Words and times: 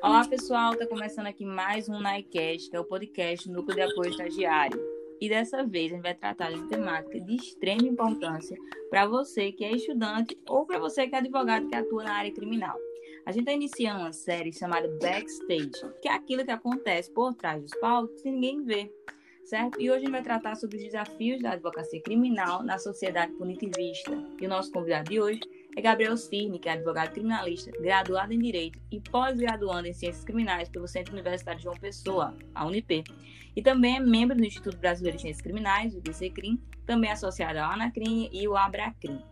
Olá, 0.00 0.24
pessoal. 0.24 0.74
Está 0.74 0.86
começando 0.86 1.26
aqui 1.26 1.44
mais 1.44 1.88
um 1.88 1.98
NICast, 2.00 2.70
que 2.70 2.76
é 2.76 2.78
o 2.78 2.84
podcast 2.84 3.50
Núcleo 3.50 3.74
de 3.74 3.82
Apoio 3.82 4.10
Estagiário. 4.10 4.80
E 5.20 5.28
dessa 5.28 5.64
vez 5.64 5.90
a 5.90 5.96
gente 5.96 6.04
vai 6.04 6.14
tratar 6.14 6.52
de 6.52 6.62
temática 6.68 7.20
de 7.20 7.34
extrema 7.34 7.82
importância 7.82 8.56
para 8.88 9.06
você 9.06 9.50
que 9.50 9.64
é 9.64 9.72
estudante 9.72 10.38
ou 10.48 10.64
para 10.64 10.78
você 10.78 11.08
que 11.08 11.16
é 11.16 11.18
advogado 11.18 11.66
que 11.66 11.74
atua 11.74 12.04
na 12.04 12.12
área 12.12 12.32
criminal. 12.32 12.78
A 13.26 13.32
gente 13.32 13.40
está 13.40 13.52
iniciando 13.52 14.00
uma 14.02 14.12
série 14.12 14.52
chamada 14.52 14.88
Backstage, 15.00 15.72
que 16.00 16.08
é 16.08 16.12
aquilo 16.12 16.44
que 16.44 16.52
acontece 16.52 17.10
por 17.10 17.34
trás 17.34 17.60
dos 17.60 17.74
palcos 17.80 18.22
que 18.22 18.30
ninguém 18.30 18.62
vê, 18.62 18.92
certo? 19.44 19.80
E 19.80 19.90
hoje 19.90 19.96
a 19.96 20.00
gente 20.02 20.12
vai 20.12 20.22
tratar 20.22 20.54
sobre 20.54 20.76
os 20.76 20.84
desafios 20.84 21.42
da 21.42 21.52
advocacia 21.52 22.00
criminal 22.00 22.62
na 22.62 22.78
sociedade 22.78 23.32
punitivista. 23.32 24.12
E 24.40 24.46
o 24.46 24.48
nosso 24.48 24.70
convidado 24.70 25.10
de 25.10 25.20
hoje 25.20 25.40
é 25.78 25.80
Gabriel 25.80 26.16
Cirne, 26.16 26.58
que 26.58 26.68
é 26.68 26.72
advogado 26.72 27.12
criminalista, 27.12 27.70
graduado 27.80 28.32
em 28.32 28.38
Direito 28.38 28.80
e 28.90 29.00
pós-graduando 29.00 29.86
em 29.86 29.92
Ciências 29.92 30.24
Criminais 30.24 30.68
pelo 30.68 30.88
Centro 30.88 31.12
Universitário 31.12 31.60
João 31.60 31.76
Pessoa, 31.76 32.36
a 32.52 32.66
Unip. 32.66 33.04
E 33.54 33.62
também 33.62 33.96
é 33.96 34.00
membro 34.00 34.36
do 34.36 34.44
Instituto 34.44 34.76
Brasileiro 34.76 35.16
de 35.16 35.22
Ciências 35.22 35.40
Criminais, 35.40 35.94
o 35.94 35.98
IBCCRIM, 35.98 36.60
também 36.84 37.12
associado 37.12 37.60
ao 37.60 37.70
ANACRIM 37.70 38.28
e 38.32 38.48
o 38.48 38.56
ABRACRIM. 38.56 39.22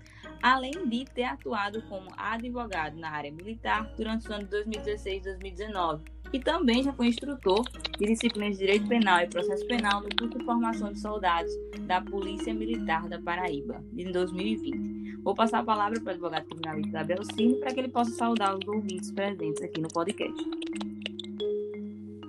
Além 0.41 0.87
de 0.87 1.05
ter 1.07 1.25
atuado 1.25 1.83
como 1.89 2.11
advogado 2.17 2.97
na 2.97 3.11
área 3.11 3.33
militar 3.33 3.93
durante 3.97 4.27
os 4.27 4.31
anos 4.31 4.49
2016 4.49 5.23
e 5.23 5.25
2019, 5.25 6.05
e 6.33 6.39
também 6.39 6.83
já 6.83 6.93
foi 6.93 7.09
instrutor 7.09 7.65
de 7.99 8.07
disciplinas 8.07 8.53
de 8.53 8.59
Direito 8.59 8.87
Penal 8.87 9.21
e 9.21 9.27
Processo 9.27 9.67
Penal 9.67 10.01
no 10.01 10.09
curso 10.17 10.39
de 10.39 10.45
formação 10.45 10.93
de 10.93 11.01
soldados 11.01 11.53
da 11.81 12.01
Polícia 12.01 12.55
Militar 12.55 13.09
da 13.09 13.21
Paraíba, 13.21 13.83
em 13.97 14.13
2020. 14.13 14.96
Vou 15.23 15.35
passar 15.35 15.59
a 15.61 15.65
palavra 15.65 16.01
para 16.01 16.11
o 16.11 16.15
advogado 16.15 16.47
criminalista 16.47 17.25
Cine 17.35 17.57
para 17.57 17.73
que 17.73 17.81
ele 17.81 17.89
possa 17.89 18.11
saudar 18.13 18.57
os 18.57 18.67
ouvintes 18.67 19.11
presentes 19.11 19.63
aqui 19.63 19.81
no 19.81 19.89
podcast. 19.89 20.45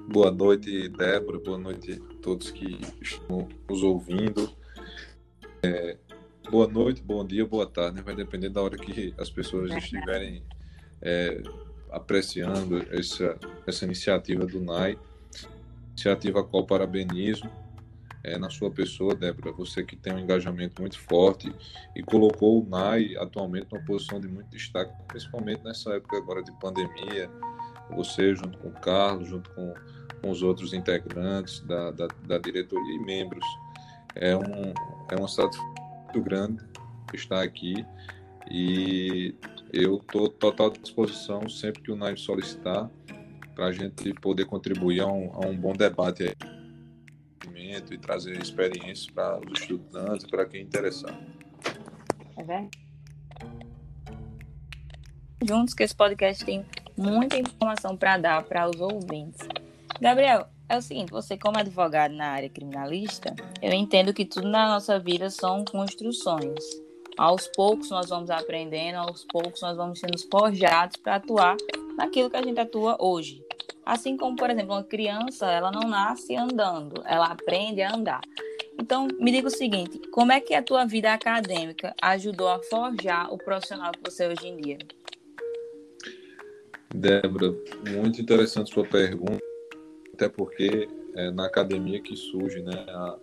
Boa 0.09 0.31
noite, 0.31 0.89
Débora. 0.89 1.39
Boa 1.39 1.57
noite 1.57 1.93
a 1.93 2.21
todos 2.21 2.51
que 2.51 2.79
estão 3.01 3.47
nos 3.69 3.83
ouvindo. 3.83 4.49
É, 5.61 5.97
boa 6.49 6.67
noite, 6.67 7.01
bom 7.01 7.25
dia, 7.25 7.45
boa 7.45 7.67
tarde. 7.67 7.97
Né? 7.97 8.01
Vai 8.01 8.15
depender 8.15 8.49
da 8.49 8.61
hora 8.61 8.77
que 8.77 9.13
as 9.17 9.29
pessoas 9.29 9.71
estiverem 9.71 10.43
é, 11.01 11.41
apreciando 11.91 12.85
essa, 12.91 13.37
essa 13.65 13.85
iniciativa 13.85 14.45
do 14.45 14.59
NAI, 14.59 14.97
iniciativa 15.91 16.39
a 16.39 16.43
qual 16.43 16.65
parabenizo 16.65 17.49
é, 18.23 18.37
na 18.37 18.49
sua 18.49 18.69
pessoa, 18.71 19.15
Débora, 19.15 19.51
você 19.51 19.83
que 19.83 19.95
tem 19.95 20.13
um 20.13 20.19
engajamento 20.19 20.81
muito 20.81 20.99
forte 20.99 21.53
e 21.95 22.03
colocou 22.03 22.63
o 22.63 22.69
NAI 22.69 23.15
atualmente 23.17 23.67
numa 23.71 23.83
posição 23.85 24.19
de 24.19 24.27
muito 24.27 24.49
destaque, 24.49 24.91
principalmente 25.07 25.63
nessa 25.63 25.93
época 25.93 26.17
agora 26.17 26.43
de 26.43 26.51
pandemia, 26.59 27.29
você 27.95 28.35
junto 28.35 28.57
com 28.57 28.69
o 28.69 28.73
Carlos, 28.73 29.29
junto 29.29 29.49
com, 29.51 29.73
com 30.21 30.29
os 30.29 30.41
outros 30.41 30.73
integrantes 30.73 31.61
da, 31.61 31.91
da, 31.91 32.07
da 32.25 32.37
diretoria 32.37 32.95
e 32.95 32.99
membros. 32.99 33.45
É, 34.15 34.35
um, 34.35 34.73
é 35.11 35.15
uma 35.15 35.27
satisfação 35.27 35.75
muito 36.03 36.21
grande 36.21 36.63
estar 37.13 37.41
aqui 37.41 37.85
e 38.49 39.35
eu 39.71 39.97
estou 39.97 40.27
total 40.27 40.71
disposição 40.71 41.47
sempre 41.47 41.81
que 41.81 41.91
o 41.91 41.95
NAI 41.95 42.17
solicitar 42.17 42.89
para 43.55 43.67
a 43.67 43.71
gente 43.71 44.13
poder 44.15 44.45
contribuir 44.45 45.01
a 45.01 45.07
um, 45.07 45.31
a 45.33 45.45
um 45.45 45.55
bom 45.55 45.73
debate 45.73 46.23
aí 46.23 46.56
conhecimento 47.47 47.93
e 47.93 47.97
trazer 47.97 48.41
experiências 48.41 49.07
para 49.07 49.39
os 49.39 49.59
estudantes, 49.59 50.25
para 50.27 50.45
quem 50.45 50.61
interessar. 50.61 51.17
É 52.35 52.43
verdade. 52.43 52.69
Juntos 55.47 55.73
que 55.73 55.83
esse 55.83 55.95
podcast 55.95 56.43
tem 56.43 56.65
muita 56.97 57.37
informação 57.37 57.95
para 57.95 58.17
dar 58.17 58.43
para 58.43 58.69
os 58.69 58.79
ouvintes. 58.81 59.47
Gabriel, 60.01 60.47
é 60.67 60.77
o 60.77 60.81
seguinte, 60.81 61.11
você 61.11 61.37
como 61.37 61.57
advogado 61.57 62.13
na 62.13 62.27
área 62.29 62.49
criminalista, 62.49 63.35
eu 63.61 63.71
entendo 63.71 64.13
que 64.13 64.25
tudo 64.25 64.47
na 64.47 64.67
nossa 64.67 64.99
vida 64.99 65.29
são 65.29 65.63
construções. 65.63 66.63
Aos 67.17 67.47
poucos 67.47 67.89
nós 67.89 68.09
vamos 68.09 68.29
aprendendo, 68.29 68.97
aos 68.97 69.25
poucos 69.25 69.61
nós 69.61 69.77
vamos 69.77 69.99
sendo 69.99 70.17
forjados 70.29 70.97
para 70.97 71.15
atuar 71.15 71.55
naquilo 71.97 72.29
que 72.29 72.35
a 72.35 72.43
gente 72.43 72.59
atua 72.59 72.97
hoje. 72.99 73.43
Assim 73.87 74.17
como, 74.17 74.35
por 74.35 74.49
exemplo, 74.49 74.73
uma 74.73 74.83
criança, 74.83 75.49
ela 75.49 75.71
não 75.71 75.87
nasce 75.87 76.35
andando, 76.35 77.01
ela 77.05 77.27
aprende 77.27 77.81
a 77.81 77.95
andar. 77.95 78.19
Então, 78.77 79.07
me 79.17 79.31
diga 79.31 79.47
o 79.47 79.49
seguinte, 79.49 79.97
como 80.11 80.29
é 80.29 80.41
que 80.41 80.53
a 80.53 80.61
tua 80.61 80.83
vida 80.83 81.13
acadêmica 81.13 81.95
ajudou 82.01 82.49
a 82.49 82.59
forjar 82.59 83.33
o 83.33 83.37
profissional 83.37 83.93
que 83.93 84.11
você 84.11 84.25
é 84.25 84.27
hoje 84.27 84.45
em 84.45 84.57
dia? 84.57 84.77
Débora, 86.93 87.55
muito 87.89 88.19
interessante 88.21 88.73
sua 88.73 88.83
pergunta, 88.83 89.39
até 90.13 90.27
porque 90.27 90.89
é 91.15 91.31
na 91.31 91.45
academia 91.45 92.01
que 92.01 92.13
surge 92.17 92.61
né, 92.61 92.85
a, 92.89 93.17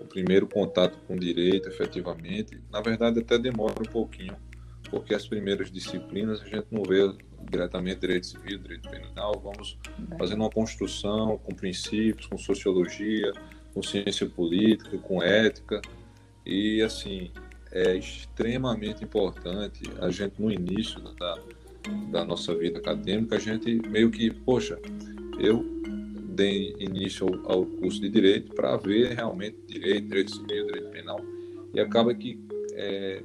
o 0.00 0.06
primeiro 0.06 0.46
contato 0.46 0.96
com 1.06 1.14
o 1.14 1.20
direito, 1.20 1.68
efetivamente. 1.68 2.58
Na 2.72 2.80
verdade, 2.80 3.20
até 3.20 3.38
demora 3.38 3.74
um 3.78 3.92
pouquinho, 3.92 4.34
porque 4.90 5.14
as 5.14 5.26
primeiras 5.26 5.70
disciplinas 5.70 6.42
a 6.42 6.44
gente 6.44 6.66
não 6.70 6.82
vê 6.82 7.12
diretamente 7.48 8.00
direito 8.00 8.26
civil, 8.26 8.58
direito 8.58 8.88
penal, 8.88 9.40
vamos 9.42 9.78
fazendo 10.18 10.40
uma 10.40 10.50
construção 10.50 11.38
com 11.38 11.54
princípios, 11.54 12.26
com 12.26 12.36
sociologia, 12.36 13.32
com 13.72 13.82
ciência 13.82 14.26
política, 14.26 14.98
com 14.98 15.22
ética. 15.22 15.80
E, 16.44 16.82
assim, 16.82 17.30
é 17.70 17.96
extremamente 17.96 19.04
importante 19.04 19.82
a 20.00 20.10
gente, 20.10 20.40
no 20.40 20.50
início 20.50 21.00
da, 21.00 21.38
da 22.10 22.24
nossa 22.24 22.54
vida 22.54 22.78
acadêmica, 22.78 23.36
a 23.36 23.38
gente 23.38 23.80
meio 23.88 24.10
que, 24.10 24.30
poxa, 24.30 24.78
eu 25.38 25.64
dei 26.34 26.74
início 26.78 27.26
ao, 27.26 27.52
ao 27.52 27.66
curso 27.66 28.00
de 28.00 28.08
direito 28.08 28.54
para 28.54 28.76
ver 28.76 29.14
realmente 29.14 29.56
direito, 29.66 30.08
direito 30.08 30.32
civil, 30.32 30.66
direito 30.66 30.90
penal. 30.90 31.20
E 31.72 31.80
acaba 31.80 32.12
que 32.14 32.40
é, 32.72 33.22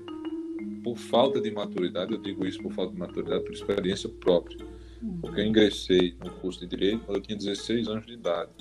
por 0.83 0.97
falta 0.97 1.41
de 1.41 1.51
maturidade, 1.51 2.13
eu 2.13 2.21
digo 2.21 2.45
isso 2.45 2.61
por 2.61 2.71
falta 2.71 2.93
de 2.93 2.99
maturidade, 2.99 3.43
por 3.43 3.53
experiência 3.53 4.09
própria. 4.09 4.57
Porque 5.21 5.41
eu 5.41 5.45
ingressei 5.45 6.15
no 6.23 6.31
curso 6.31 6.59
de 6.59 6.67
Direito 6.67 7.05
quando 7.05 7.17
eu 7.17 7.21
tinha 7.21 7.37
16 7.37 7.87
anos 7.87 8.05
de 8.05 8.13
idade. 8.13 8.51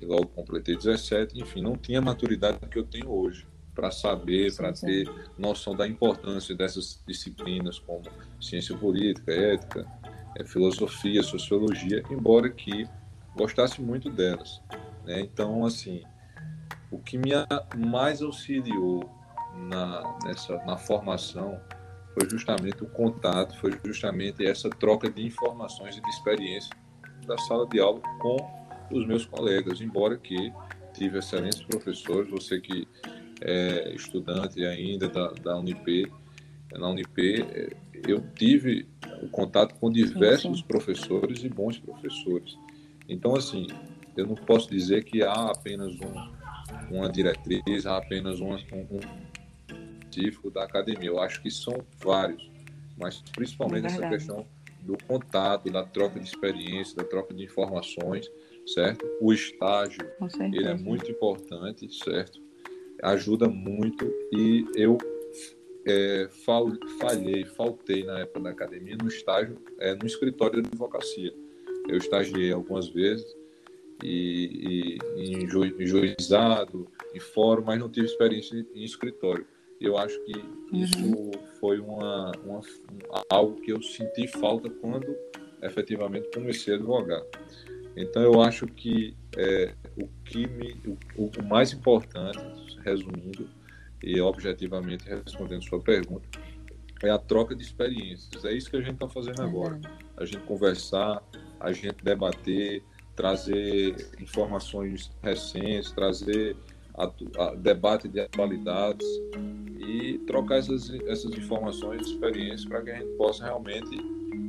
E 0.00 0.04
logo 0.04 0.26
completei 0.28 0.76
17, 0.76 1.40
enfim, 1.40 1.62
não 1.62 1.76
tinha 1.76 1.98
a 1.98 2.02
maturidade 2.02 2.58
que 2.70 2.78
eu 2.78 2.84
tenho 2.84 3.10
hoje 3.10 3.46
para 3.74 3.90
saber, 3.90 4.54
para 4.54 4.72
ter 4.72 5.08
noção 5.38 5.74
da 5.74 5.86
importância 5.86 6.54
dessas 6.54 7.02
disciplinas 7.06 7.78
como 7.78 8.02
ciência 8.40 8.76
política, 8.76 9.32
ética, 9.32 9.86
é, 10.36 10.44
filosofia, 10.44 11.22
sociologia, 11.22 12.02
embora 12.10 12.50
que 12.50 12.86
gostasse 13.34 13.80
muito 13.80 14.10
delas. 14.10 14.60
Né? 15.04 15.20
Então, 15.20 15.64
assim, 15.64 16.02
o 16.90 16.98
que 16.98 17.16
me 17.16 17.30
mais 17.76 18.20
auxiliou 18.20 19.08
na, 19.56 20.18
nessa, 20.24 20.56
na 20.64 20.76
formação 20.76 21.60
foi 22.14 22.28
justamente 22.28 22.82
o 22.82 22.86
contato, 22.86 23.56
foi 23.58 23.72
justamente 23.84 24.44
essa 24.44 24.68
troca 24.68 25.10
de 25.10 25.24
informações 25.24 25.96
e 25.96 26.00
de 26.00 26.10
experiência 26.10 26.70
da 27.26 27.38
sala 27.38 27.66
de 27.66 27.80
aula 27.80 28.00
com 28.20 28.36
os 28.90 29.06
meus 29.06 29.24
colegas, 29.24 29.80
embora 29.80 30.18
que 30.18 30.52
tive 30.92 31.18
excelentes 31.18 31.62
professores, 31.62 32.30
você 32.30 32.60
que 32.60 32.86
é 33.40 33.94
estudante 33.94 34.64
ainda 34.64 35.08
da, 35.08 35.28
da 35.32 35.58
Unip, 35.58 36.12
na 36.72 36.88
Unip, 36.88 37.42
é, 37.42 37.70
eu 38.06 38.22
tive 38.34 38.86
o 39.22 39.28
contato 39.28 39.74
com 39.76 39.90
diversos 39.90 40.50
sim, 40.50 40.56
sim. 40.56 40.64
professores 40.66 41.42
e 41.44 41.48
bons 41.48 41.78
professores. 41.78 42.56
Então, 43.08 43.34
assim, 43.34 43.66
eu 44.16 44.26
não 44.26 44.34
posso 44.34 44.70
dizer 44.70 45.04
que 45.04 45.22
há 45.22 45.50
apenas 45.50 45.94
um, 46.00 46.96
uma 46.96 47.10
diretriz, 47.10 47.86
há 47.86 47.96
apenas 47.96 48.40
um, 48.40 48.54
um, 48.54 49.00
científico 50.12 50.50
da 50.50 50.64
academia. 50.64 51.08
Eu 51.08 51.20
acho 51.20 51.42
que 51.42 51.50
são 51.50 51.74
vários, 51.98 52.50
mas 52.98 53.22
principalmente 53.34 53.84
é 53.84 53.88
essa 53.88 54.08
questão 54.08 54.46
do 54.82 54.96
contato, 55.06 55.70
da 55.70 55.84
troca 55.84 56.18
de 56.20 56.26
experiência, 56.26 56.96
da 56.96 57.04
troca 57.04 57.32
de 57.32 57.44
informações, 57.44 58.30
certo? 58.66 59.06
O 59.20 59.32
estágio, 59.32 60.04
ele 60.52 60.66
é 60.66 60.74
muito 60.74 61.10
importante, 61.10 61.92
certo? 61.92 62.40
Ajuda 63.02 63.48
muito 63.48 64.04
e 64.32 64.64
eu 64.76 64.98
é, 65.86 66.28
falhei, 67.00 67.44
faltei 67.44 68.04
na 68.04 68.20
época 68.20 68.40
da 68.40 68.50
academia 68.50 68.96
no 68.96 69.08
estágio, 69.08 69.58
é, 69.78 69.94
no 69.94 70.06
escritório 70.06 70.62
de 70.62 70.68
advocacia. 70.68 71.34
Eu 71.88 71.96
estagiei 71.96 72.52
algumas 72.52 72.88
vezes 72.88 73.26
e, 74.02 74.98
e 75.16 75.32
em, 75.34 75.48
ju, 75.48 75.64
em 75.64 75.86
juizado, 75.86 76.88
em 77.14 77.20
fórum, 77.20 77.64
mas 77.64 77.78
não 77.78 77.88
tive 77.88 78.06
experiência 78.06 78.66
em 78.74 78.84
escritório 78.84 79.46
eu 79.84 79.98
acho 79.98 80.18
que 80.24 80.32
isso 80.72 81.04
uhum. 81.04 81.30
foi 81.60 81.78
uma, 81.80 82.32
uma, 82.44 82.60
algo 83.30 83.60
que 83.60 83.72
eu 83.72 83.82
senti 83.82 84.26
falta 84.28 84.70
quando 84.70 85.14
efetivamente 85.62 86.30
comecei 86.32 86.74
a 86.74 86.76
advogar. 86.76 87.22
Então 87.96 88.22
eu 88.22 88.40
acho 88.40 88.66
que 88.66 89.14
é, 89.36 89.74
o 90.00 90.08
que 90.24 90.46
me, 90.46 90.72
o, 91.16 91.26
o, 91.26 91.42
mais 91.44 91.72
importante, 91.72 92.38
resumindo 92.84 93.48
e 94.02 94.20
objetivamente 94.20 95.04
respondendo 95.08 95.62
sua 95.62 95.80
pergunta, 95.80 96.26
é 97.02 97.10
a 97.10 97.18
troca 97.18 97.54
de 97.54 97.62
experiências. 97.62 98.44
É 98.44 98.52
isso 98.52 98.70
que 98.70 98.76
a 98.76 98.80
gente 98.80 98.94
está 98.94 99.08
fazendo 99.08 99.42
agora. 99.42 99.80
A 100.16 100.24
gente 100.24 100.42
conversar, 100.44 101.22
a 101.60 101.72
gente 101.72 102.02
debater, 102.02 102.82
trazer 103.14 103.94
informações 104.20 105.10
recentes, 105.22 105.92
trazer 105.92 106.56
debate 107.58 108.08
de 108.08 108.20
atualidades 108.20 109.06
e 109.78 110.18
trocar 110.26 110.58
essas, 110.58 110.90
essas 111.06 111.32
informações, 111.32 112.06
experiências 112.06 112.64
para 112.64 112.82
que 112.82 112.90
a 112.90 112.94
gente 112.94 113.16
possa 113.16 113.44
realmente 113.44 113.96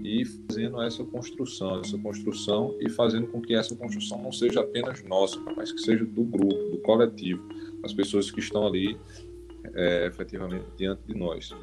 ir 0.03 0.25
fazendo 0.25 0.81
essa 0.81 1.03
construção, 1.03 1.79
essa 1.79 1.97
construção 1.97 2.75
e 2.79 2.89
fazendo 2.89 3.27
com 3.27 3.41
que 3.41 3.55
essa 3.55 3.75
construção 3.75 4.21
não 4.21 4.31
seja 4.31 4.61
apenas 4.61 5.03
nossa, 5.03 5.39
mas 5.55 5.71
que 5.71 5.79
seja 5.79 6.05
do 6.05 6.23
grupo, 6.23 6.69
do 6.69 6.77
coletivo, 6.79 7.47
as 7.83 7.93
pessoas 7.93 8.29
que 8.29 8.39
estão 8.39 8.67
ali 8.67 8.97
é, 9.73 10.05
efetivamente 10.07 10.65
diante 10.77 11.01
de 11.07 11.17
nós. 11.17 11.55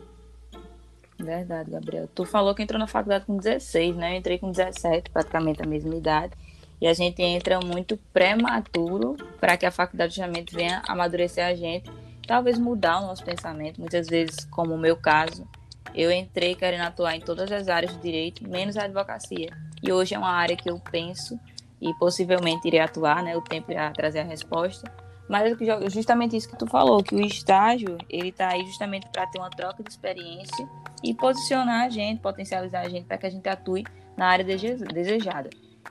Verdade, 1.18 1.70
Gabriel. 1.70 2.08
Tu 2.14 2.24
falou 2.24 2.54
que 2.54 2.62
entrou 2.62 2.78
na 2.78 2.86
faculdade 2.86 3.26
com 3.26 3.36
16, 3.36 3.94
né? 3.94 4.14
Eu 4.14 4.18
entrei 4.18 4.38
com 4.38 4.50
17, 4.50 5.10
praticamente 5.10 5.62
a 5.62 5.66
mesma 5.66 5.94
idade. 5.94 6.32
E 6.80 6.86
a 6.86 6.94
gente 6.94 7.22
entra 7.22 7.60
muito 7.60 7.96
prematuro 8.12 9.16
para 9.38 9.56
que 9.56 9.66
a 9.66 9.70
faculdade 9.70 10.14
justamente 10.14 10.54
venha 10.54 10.82
amadurecer 10.88 11.44
a 11.44 11.54
gente, 11.54 11.90
talvez 12.26 12.58
mudar 12.58 13.00
o 13.00 13.06
nosso 13.06 13.22
pensamento. 13.22 13.80
Muitas 13.80 14.06
vezes, 14.08 14.44
como 14.46 14.74
o 14.74 14.78
meu 14.78 14.96
caso, 14.96 15.46
eu 15.94 16.10
entrei 16.10 16.54
querendo 16.54 16.82
atuar 16.82 17.16
em 17.16 17.20
todas 17.20 17.50
as 17.52 17.68
áreas 17.68 17.92
do 17.94 18.00
direito, 18.00 18.48
menos 18.48 18.76
a 18.76 18.84
advocacia. 18.84 19.50
E 19.82 19.92
hoje 19.92 20.14
é 20.14 20.18
uma 20.18 20.30
área 20.30 20.56
que 20.56 20.70
eu 20.70 20.78
penso 20.90 21.38
e 21.80 21.92
possivelmente 21.94 22.66
irei 22.66 22.80
atuar, 22.80 23.22
né? 23.22 23.36
O 23.36 23.42
tempo 23.42 23.70
irá 23.70 23.90
trazer 23.90 24.20
a 24.20 24.24
resposta. 24.24 24.90
Mas 25.28 25.56
é 25.60 25.90
justamente 25.90 26.36
isso 26.36 26.48
que 26.48 26.58
tu 26.58 26.66
falou, 26.66 27.02
que 27.04 27.14
o 27.14 27.20
estágio, 27.20 27.96
ele 28.08 28.30
está 28.30 28.48
aí 28.48 28.64
justamente 28.66 29.08
para 29.10 29.26
ter 29.26 29.38
uma 29.38 29.48
troca 29.48 29.82
de 29.82 29.88
experiência 29.88 30.68
e 31.04 31.14
posicionar 31.14 31.86
a 31.86 31.88
gente, 31.88 32.20
potencializar 32.20 32.80
a 32.80 32.88
gente 32.88 33.04
para 33.04 33.16
que 33.16 33.26
a 33.26 33.30
gente 33.30 33.48
atue 33.48 33.84
na 34.16 34.26
área 34.26 34.44
desejada. 34.44 35.48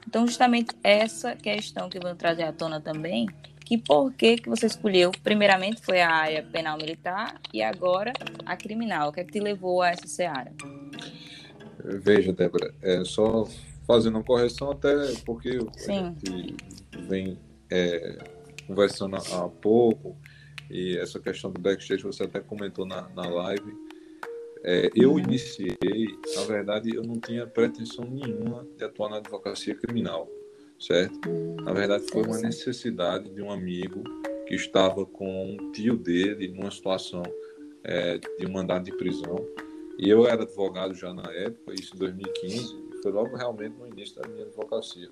Então, 0.09 0.25
justamente 0.25 0.75
essa 0.83 1.35
questão 1.35 1.88
que 1.88 2.00
eu 2.00 2.01
vou 2.01 2.15
trazer 2.15 2.41
à 2.41 2.51
tona 2.51 2.81
também, 2.81 3.27
que 3.63 3.77
por 3.77 4.11
que, 4.11 4.38
que 4.38 4.50
você 4.50 4.65
escolheu, 4.65 5.11
primeiramente 5.23 5.83
foi 5.83 6.01
a 6.01 6.09
área 6.09 6.41
penal 6.41 6.75
militar 6.77 7.39
e 7.53 7.61
agora 7.61 8.11
a 8.44 8.57
criminal. 8.57 9.09
O 9.09 9.13
que 9.13 9.19
é 9.19 9.23
que 9.23 9.31
te 9.31 9.39
levou 9.39 9.83
a 9.83 9.89
essa 9.89 10.07
seara? 10.07 10.51
Veja, 11.85 12.33
Débora, 12.33 12.73
é 12.81 13.06
só 13.06 13.47
fazendo 13.85 14.15
uma 14.15 14.23
correção 14.23 14.71
até 14.71 14.95
porque 15.23 15.59
Sim. 15.77 16.00
a 16.00 16.31
gente 16.31 16.57
vem 17.07 17.38
é, 17.69 18.17
conversando 18.65 19.15
há 19.15 19.47
pouco 19.61 20.17
e 20.71 20.97
essa 20.97 21.19
questão 21.19 21.51
do 21.51 21.61
backstage 21.61 22.01
você 22.01 22.23
até 22.23 22.39
comentou 22.39 22.83
na, 22.83 23.07
na 23.09 23.29
live 23.29 23.88
é, 24.63 24.89
eu 24.94 25.17
iniciei, 25.17 25.77
na 26.35 26.44
verdade, 26.44 26.94
eu 26.94 27.03
não 27.03 27.19
tinha 27.19 27.47
pretensão 27.47 28.06
nenhuma 28.06 28.67
de 28.77 28.83
atuar 28.83 29.09
na 29.09 29.17
advocacia 29.17 29.73
criminal, 29.75 30.29
certo? 30.79 31.29
Na 31.63 31.71
verdade, 31.71 32.06
foi 32.11 32.23
uma 32.23 32.39
necessidade 32.39 33.29
de 33.29 33.41
um 33.41 33.51
amigo 33.51 34.03
que 34.47 34.56
estava 34.56 35.06
com 35.06 35.53
um 35.53 35.71
tio 35.71 35.95
dele 35.95 36.50
numa 36.50 36.71
situação 36.71 37.23
é, 37.83 38.17
de 38.17 38.45
um 38.45 38.51
mandado 38.51 38.85
de 38.85 38.97
prisão. 38.97 39.38
E 39.97 40.09
eu 40.09 40.27
era 40.27 40.44
advogado 40.44 40.94
já 40.94 41.13
na 41.13 41.31
época, 41.31 41.73
isso 41.73 41.95
em 41.95 42.00
2015, 42.00 42.75
e 42.94 43.01
foi 43.01 43.11
logo 43.11 43.35
realmente 43.35 43.75
no 43.77 43.88
início 43.88 44.21
da 44.21 44.27
minha 44.27 44.45
advocacia. 44.45 45.09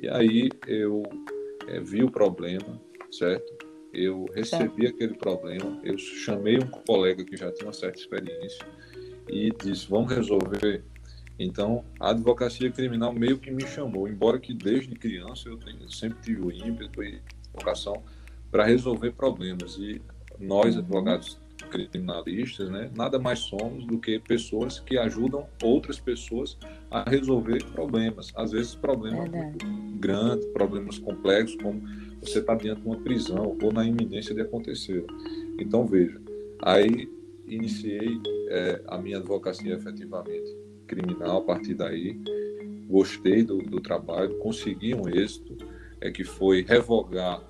E 0.00 0.08
aí 0.08 0.50
eu 0.66 1.02
é, 1.68 1.80
vi 1.80 2.02
o 2.02 2.10
problema, 2.10 2.80
certo? 3.10 3.61
Eu 3.92 4.26
recebi 4.34 4.86
aquele 4.86 5.14
problema, 5.14 5.80
eu 5.84 5.98
chamei 5.98 6.58
um 6.58 6.66
colega 6.66 7.24
que 7.24 7.36
já 7.36 7.50
tinha 7.52 7.66
uma 7.66 7.72
certa 7.72 7.98
experiência 7.98 8.66
e 9.28 9.50
disse, 9.50 9.88
vamos 9.88 10.12
resolver. 10.12 10.82
Então, 11.38 11.84
a 11.98 12.10
advocacia 12.10 12.70
criminal 12.70 13.12
meio 13.12 13.38
que 13.38 13.50
me 13.50 13.66
chamou, 13.66 14.08
embora 14.08 14.38
que 14.38 14.54
desde 14.54 14.94
criança 14.94 15.48
eu 15.48 15.58
tenha, 15.58 15.88
sempre 15.88 16.20
tive 16.22 16.40
o 16.40 16.50
ímpeto 16.50 17.02
e 17.02 17.20
vocação 17.52 18.02
para 18.50 18.64
resolver 18.64 19.12
problemas. 19.12 19.76
E 19.76 20.00
nós, 20.38 20.74
uhum. 20.74 20.82
advogados 20.82 21.40
criminalistas, 21.70 22.68
né, 22.70 22.90
nada 22.94 23.18
mais 23.18 23.38
somos 23.40 23.86
do 23.86 23.98
que 23.98 24.18
pessoas 24.18 24.80
que 24.80 24.98
ajudam 24.98 25.46
outras 25.62 25.98
pessoas 25.98 26.58
a 26.90 27.08
resolver 27.08 27.64
problemas. 27.72 28.32
Às 28.36 28.52
vezes 28.52 28.74
problemas 28.74 29.30
grandes, 29.98 30.46
problemas 30.46 30.98
complexos, 30.98 31.56
como 31.62 31.82
você 32.22 32.38
está 32.38 32.54
diante 32.54 32.80
de 32.80 32.86
uma 32.86 32.96
prisão 32.96 33.58
ou 33.60 33.72
na 33.72 33.84
iminência 33.84 34.34
de 34.34 34.40
acontecer. 34.40 35.04
Então, 35.58 35.84
veja, 35.86 36.20
aí 36.62 37.10
iniciei 37.46 38.20
é, 38.48 38.80
a 38.86 38.96
minha 38.96 39.18
advocacia 39.18 39.74
efetivamente 39.74 40.56
criminal 40.86 41.38
a 41.38 41.42
partir 41.42 41.74
daí, 41.74 42.20
gostei 42.88 43.42
do, 43.42 43.58
do 43.58 43.80
trabalho, 43.80 44.38
consegui 44.38 44.94
um 44.94 45.08
êxito, 45.08 45.56
é 46.00 46.10
que 46.10 46.22
foi 46.22 46.62
revogar 46.62 47.42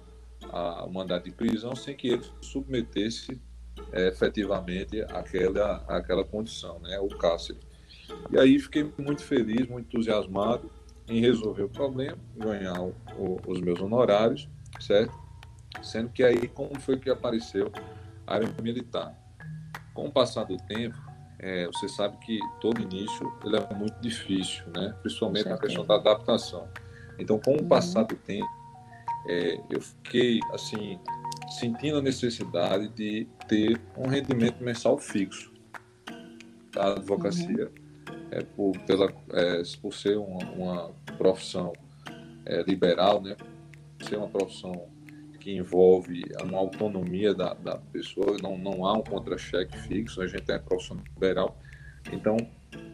a, 0.50 0.84
o 0.84 0.92
mandato 0.92 1.24
de 1.24 1.32
prisão 1.32 1.74
sem 1.74 1.94
que 1.96 2.08
ele 2.08 2.22
submetesse 2.40 3.40
é, 3.92 4.08
efetivamente 4.08 5.00
aquela, 5.02 5.84
aquela 5.88 6.24
condição, 6.24 6.78
né, 6.80 6.98
o 7.00 7.08
cárcere. 7.08 7.58
E 8.30 8.38
aí 8.38 8.58
fiquei 8.58 8.90
muito 8.98 9.22
feliz, 9.22 9.66
muito 9.66 9.86
entusiasmado 9.86 10.70
em 11.08 11.20
resolver 11.20 11.64
o 11.64 11.68
problema, 11.68 12.18
ganhar 12.36 12.80
o, 12.80 12.94
o, 13.18 13.40
os 13.46 13.60
meus 13.60 13.80
honorários 13.80 14.48
certo? 14.80 15.18
Sendo 15.82 16.10
que 16.10 16.22
aí, 16.22 16.48
como 16.48 16.78
foi 16.80 16.98
que 16.98 17.10
apareceu 17.10 17.72
a 18.26 18.34
área 18.34 18.48
militar? 18.62 19.16
Com 19.94 20.06
o 20.06 20.12
passar 20.12 20.44
do 20.44 20.56
tempo, 20.56 20.96
é, 21.38 21.66
você 21.66 21.88
sabe 21.88 22.16
que 22.18 22.38
todo 22.60 22.80
início 22.80 23.32
ele 23.44 23.56
é 23.56 23.74
muito 23.74 24.00
difícil, 24.00 24.64
né? 24.74 24.94
Principalmente 25.02 25.48
na 25.48 25.58
questão 25.58 25.84
da 25.84 25.96
adaptação. 25.96 26.68
Então, 27.18 27.38
com 27.38 27.52
o 27.52 27.60
uhum. 27.60 27.68
passar 27.68 28.04
do 28.04 28.14
tempo, 28.14 28.48
é, 29.28 29.60
eu 29.70 29.80
fiquei, 29.80 30.40
assim, 30.52 30.98
sentindo 31.58 31.98
a 31.98 32.02
necessidade 32.02 32.88
de 32.88 33.26
ter 33.48 33.80
um 33.96 34.08
rendimento 34.08 34.62
mensal 34.62 34.98
fixo 34.98 35.52
da 36.72 36.92
advocacia, 36.92 37.66
uhum. 37.66 38.16
é, 38.30 38.42
por, 38.42 38.78
pela, 38.86 39.12
é, 39.32 39.62
por 39.80 39.92
ser 39.92 40.16
uma, 40.16 40.44
uma 40.52 40.90
profissão 41.18 41.72
é, 42.46 42.62
liberal, 42.62 43.20
né? 43.20 43.36
Ser 44.02 44.16
uma 44.16 44.28
profissão 44.28 44.88
que 45.42 45.56
envolve 45.56 46.22
uma 46.44 46.58
autonomia 46.58 47.34
da, 47.34 47.52
da 47.52 47.76
pessoa, 47.76 48.36
não, 48.40 48.56
não 48.56 48.86
há 48.86 48.92
um 48.92 49.02
contra-cheque 49.02 49.76
fixo, 49.76 50.22
a 50.22 50.26
gente 50.26 50.50
é 50.50 50.58
profissional 50.58 51.04
liberal. 51.14 51.58
Então, 52.12 52.36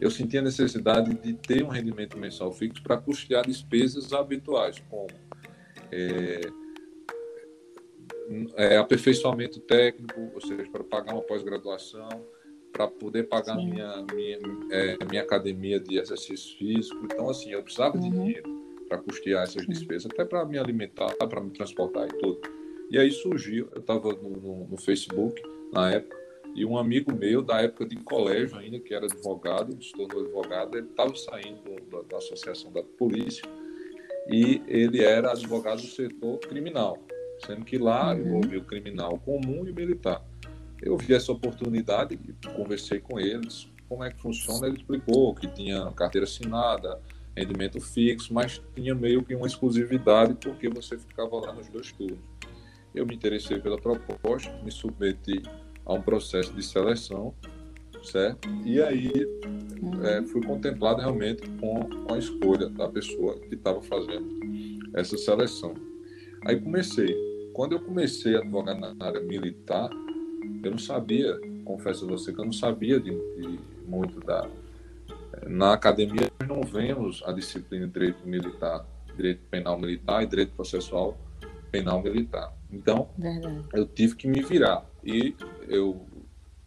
eu 0.01 0.11
senti 0.11 0.39
a 0.39 0.43
necessidade 0.43 1.15
de 1.15 1.35
ter 1.35 1.63
um 1.63 1.69
rendimento 1.69 2.17
mensal 2.19 2.51
fixo 2.51 2.83
para 2.83 2.97
custear 2.97 3.47
despesas 3.47 4.15
habituais, 4.15 4.83
como 4.89 5.09
é, 5.93 6.41
é, 8.57 8.77
aperfeiçoamento 8.79 9.61
técnico, 9.61 10.31
ou 10.35 10.41
seja, 10.41 10.71
para 10.71 10.85
pagar 10.85 11.13
uma 11.15 11.23
pós-graduação, 11.23 12.09
para 12.73 12.89
poder 12.89 13.25
pagar 13.25 13.57
minha, 13.57 14.05
minha, 14.15 14.39
é, 14.71 14.97
minha 15.05 15.23
academia 15.23 15.79
de 15.79 15.99
exercício 15.99 16.57
físico. 16.57 16.99
Então, 17.05 17.29
assim, 17.29 17.51
eu 17.51 17.63
precisava 17.63 17.97
uhum. 17.97 18.03
de 18.03 18.11
dinheiro 18.11 18.58
para 18.89 18.99
custear 18.99 19.45
essas 19.45 19.67
despesas, 19.67 20.11
até 20.11 20.25
para 20.25 20.45
me 20.45 20.59
alimentar, 20.59 21.15
para 21.17 21.41
me 21.41 21.51
transportar 21.51 22.09
e 22.09 22.19
tudo. 22.19 22.41
E 22.91 22.99
aí 22.99 23.11
surgiu, 23.11 23.69
eu 23.73 23.81
estava 23.81 24.13
no, 24.15 24.31
no, 24.31 24.69
no, 24.69 24.77
Facebook 24.79 25.43
na 25.73 25.91
época, 25.91 26.17
e 26.55 26.65
um 26.65 26.79
amigo 26.79 27.15
meu, 27.15 27.43
da 27.43 27.61
época 27.61 27.87
de 27.87 27.97
colégio 27.97 28.57
ainda, 28.57 28.81
que 28.81 28.95
era 28.95 29.05
advogado, 29.05 29.81
se 29.83 29.93
tornou 29.93 30.23
advogado, 30.23 30.79
ele 30.79 30.87
estava 30.87 31.15
saindo 31.15 31.63
da, 31.91 32.03
da 32.03 32.17
Associação 32.17 32.73
da 32.73 32.83
Polícia, 32.83 33.45
e 34.29 34.63
ele 34.67 35.03
era 35.03 35.33
advogado 35.33 35.83
do 35.83 35.87
setor 35.87 36.39
criminal, 36.41 36.99
sendo 37.47 37.65
que 37.65 37.77
lá 37.77 38.15
uhum. 38.15 38.21
envolvia 38.21 38.59
o 38.59 38.65
criminal 38.65 39.19
comum 39.19 39.67
e 39.67 39.73
militar. 39.73 40.25
Eu 40.81 40.97
vi 40.97 41.15
essa 41.15 41.33
oportunidade 41.33 42.19
conversei 42.57 43.01
com 43.01 43.21
eles, 43.21 43.69
como 43.89 44.05
é 44.05 44.11
que 44.11 44.21
funciona, 44.21 44.67
ele 44.67 44.77
explicou 44.77 45.35
que 45.35 45.47
tinha 45.49 45.91
carteira 45.93 46.25
assinada, 46.25 47.01
rendimento 47.37 47.81
fixo, 47.81 48.33
mas 48.33 48.61
tinha 48.75 48.95
meio 48.95 49.23
que 49.23 49.35
uma 49.35 49.47
exclusividade 49.47 50.35
porque 50.35 50.69
você 50.69 50.99
ficava 50.99 51.37
lá 51.37 51.53
nos 51.53 51.69
dois 51.69 51.93
turnos. 51.93 52.19
Eu 52.95 53.07
me 53.07 53.15
interessei 53.15 53.61
pela 53.61 53.79
proposta, 53.79 54.53
me 54.63 54.71
submeti 54.71 55.43
a 55.85 55.93
um 55.93 56.03
processo 56.03 56.53
de 56.53 56.63
seleção, 56.63 57.35
certo? 58.03 58.49
E 58.65 58.81
aí 58.81 59.13
é, 60.05 60.23
fui 60.25 60.43
contemplado 60.43 61.01
realmente 61.01 61.43
com, 61.61 62.13
a 62.13 62.19
escolha 62.19 62.69
da 62.69 62.89
pessoa 62.89 63.39
que 63.39 63.55
estava 63.55 63.81
fazendo 63.83 64.29
essa 64.95 65.17
seleção. 65.17 65.75
Aí 66.45 66.61
comecei. 66.61 67.17
Quando 67.53 67.73
eu 67.73 67.81
comecei 67.81 68.37
a 68.37 68.39
advogar 68.39 68.79
na 68.79 68.95
área 69.05 69.21
militar, 69.21 69.91
eu 70.63 70.71
não 70.71 70.79
sabia, 70.79 71.39
confesso 71.65 72.05
a 72.05 72.09
você 72.09 72.33
que 72.33 72.41
eu 72.41 72.45
não 72.45 72.53
sabia 72.53 73.01
de, 73.01 73.11
de 73.11 73.59
muito 73.87 74.21
da, 74.21 74.49
na 75.47 75.73
academia, 75.73 76.31
nós 76.41 76.49
não 76.49 76.63
vemos 76.63 77.23
a 77.25 77.33
disciplina 77.33 77.87
de 77.87 77.93
direito 77.93 78.27
militar, 78.27 78.87
direito 79.15 79.43
penal 79.51 79.79
militar 79.79 80.23
e 80.23 80.27
direito 80.27 80.53
processual 80.53 81.19
penal 81.71 82.03
militar. 82.03 82.53
Então, 82.71 83.09
Verdade. 83.17 83.65
eu 83.73 83.87
tive 83.87 84.15
que 84.17 84.29
me 84.29 84.43
virar. 84.43 84.85
E 85.05 85.35
eu, 85.69 86.07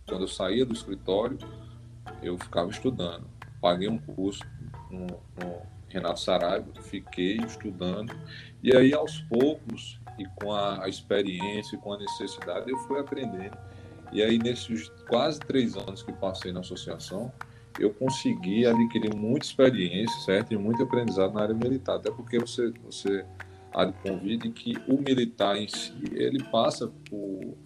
quando 0.08 0.22
eu 0.22 0.28
saía 0.28 0.66
do 0.66 0.74
escritório, 0.74 1.38
eu 2.22 2.38
ficava 2.38 2.70
estudando. 2.70 3.26
Paguei 3.60 3.88
um 3.88 3.98
curso 3.98 4.44
no, 4.90 5.08
no, 5.40 5.62
Renato 5.88 6.22
Saraiva, 6.22 6.68
fiquei 6.84 7.36
estudando, 7.38 8.16
e 8.64 8.74
aí 8.74 8.94
aos 8.94 9.20
poucos, 9.24 10.00
e 10.18 10.26
com 10.42 10.54
a, 10.54 10.86
a 10.86 10.88
experiência, 10.88 11.78
com 11.78 11.92
a 11.92 11.98
necessidade, 11.98 12.72
eu 12.72 12.78
fui 12.80 12.98
aprendendo. 12.98 13.58
E 14.12 14.22
aí, 14.22 14.38
nesses 14.38 14.90
quase 15.08 15.40
três 15.40 15.76
anos 15.76 16.02
que 16.02 16.12
passei 16.14 16.52
na 16.52 16.62
associação, 16.62 17.32
eu 17.80 17.94
consegui 17.94 18.66
adquirir 18.66 19.16
muita 19.16 19.46
experiência, 19.46 20.20
certo? 20.22 20.54
E 20.54 20.58
muito 20.58 20.84
aprendizado 20.84 21.34
na 21.34 21.42
área 21.42 21.56
militar. 21.56 21.96
Até 21.96 22.12
porque 22.12 22.40
você, 22.40 22.72
você 22.84 23.26
há 23.74 23.86
de 23.86 23.94
convite 23.94 24.50
que 24.50 24.76
o 24.88 25.02
militar 25.02 25.56
em 25.56 25.68
si, 25.68 25.94
ele 26.14 26.44
passa 26.46 26.88
por 27.10 27.58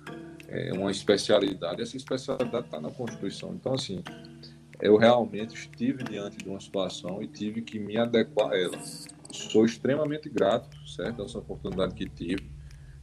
é, 0.47 0.73
uma 0.73 0.91
especialidade. 0.91 1.81
Essa 1.81 1.97
especialidade 1.97 2.65
está 2.65 2.79
na 2.79 2.91
Constituição. 2.91 3.53
Então, 3.53 3.73
assim, 3.73 4.03
eu 4.81 4.97
realmente 4.97 5.53
estive 5.55 6.03
diante 6.03 6.37
de 6.37 6.49
uma 6.49 6.59
situação 6.59 7.21
e 7.21 7.27
tive 7.27 7.61
que 7.61 7.79
me 7.79 7.97
adequar 7.97 8.51
a 8.51 8.57
ela. 8.57 8.77
Sou 9.31 9.65
extremamente 9.65 10.29
grato, 10.29 10.77
certo? 10.87 11.23
Essa 11.23 11.39
oportunidade 11.39 11.93
que 11.95 12.07
tive. 12.07 12.54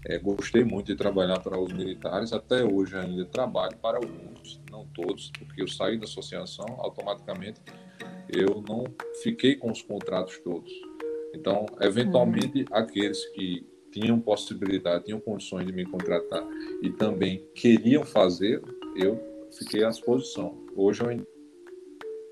É, 0.06 0.18
gostei 0.18 0.64
muito 0.64 0.86
de 0.86 0.96
trabalhar 0.96 1.38
para 1.40 1.58
os 1.58 1.72
militares. 1.72 2.32
Até 2.32 2.64
hoje 2.64 2.96
ainda 2.96 3.24
trabalho 3.26 3.76
para 3.78 3.98
alguns, 3.98 4.60
não 4.70 4.86
todos, 4.88 5.30
porque 5.38 5.62
eu 5.62 5.68
saí 5.68 5.96
da 5.96 6.04
associação, 6.04 6.66
automaticamente 6.78 7.60
eu 8.28 8.62
não 8.66 8.84
fiquei 9.22 9.56
com 9.56 9.70
os 9.70 9.82
contratos 9.82 10.38
todos. 10.40 10.72
Então, 11.34 11.66
eventualmente, 11.80 12.60
uhum. 12.60 12.66
aqueles 12.72 13.24
que 13.30 13.66
tinham 13.92 14.18
possibilidade, 14.18 15.04
tinham 15.04 15.20
condições 15.20 15.66
de 15.66 15.72
me 15.72 15.84
contratar 15.84 16.42
e 16.82 16.90
também 16.90 17.46
queriam 17.54 18.04
fazer, 18.04 18.62
eu 18.96 19.20
fiquei 19.56 19.84
à 19.84 19.90
disposição. 19.90 20.58
Hoje 20.74 21.02
eu 21.02 21.26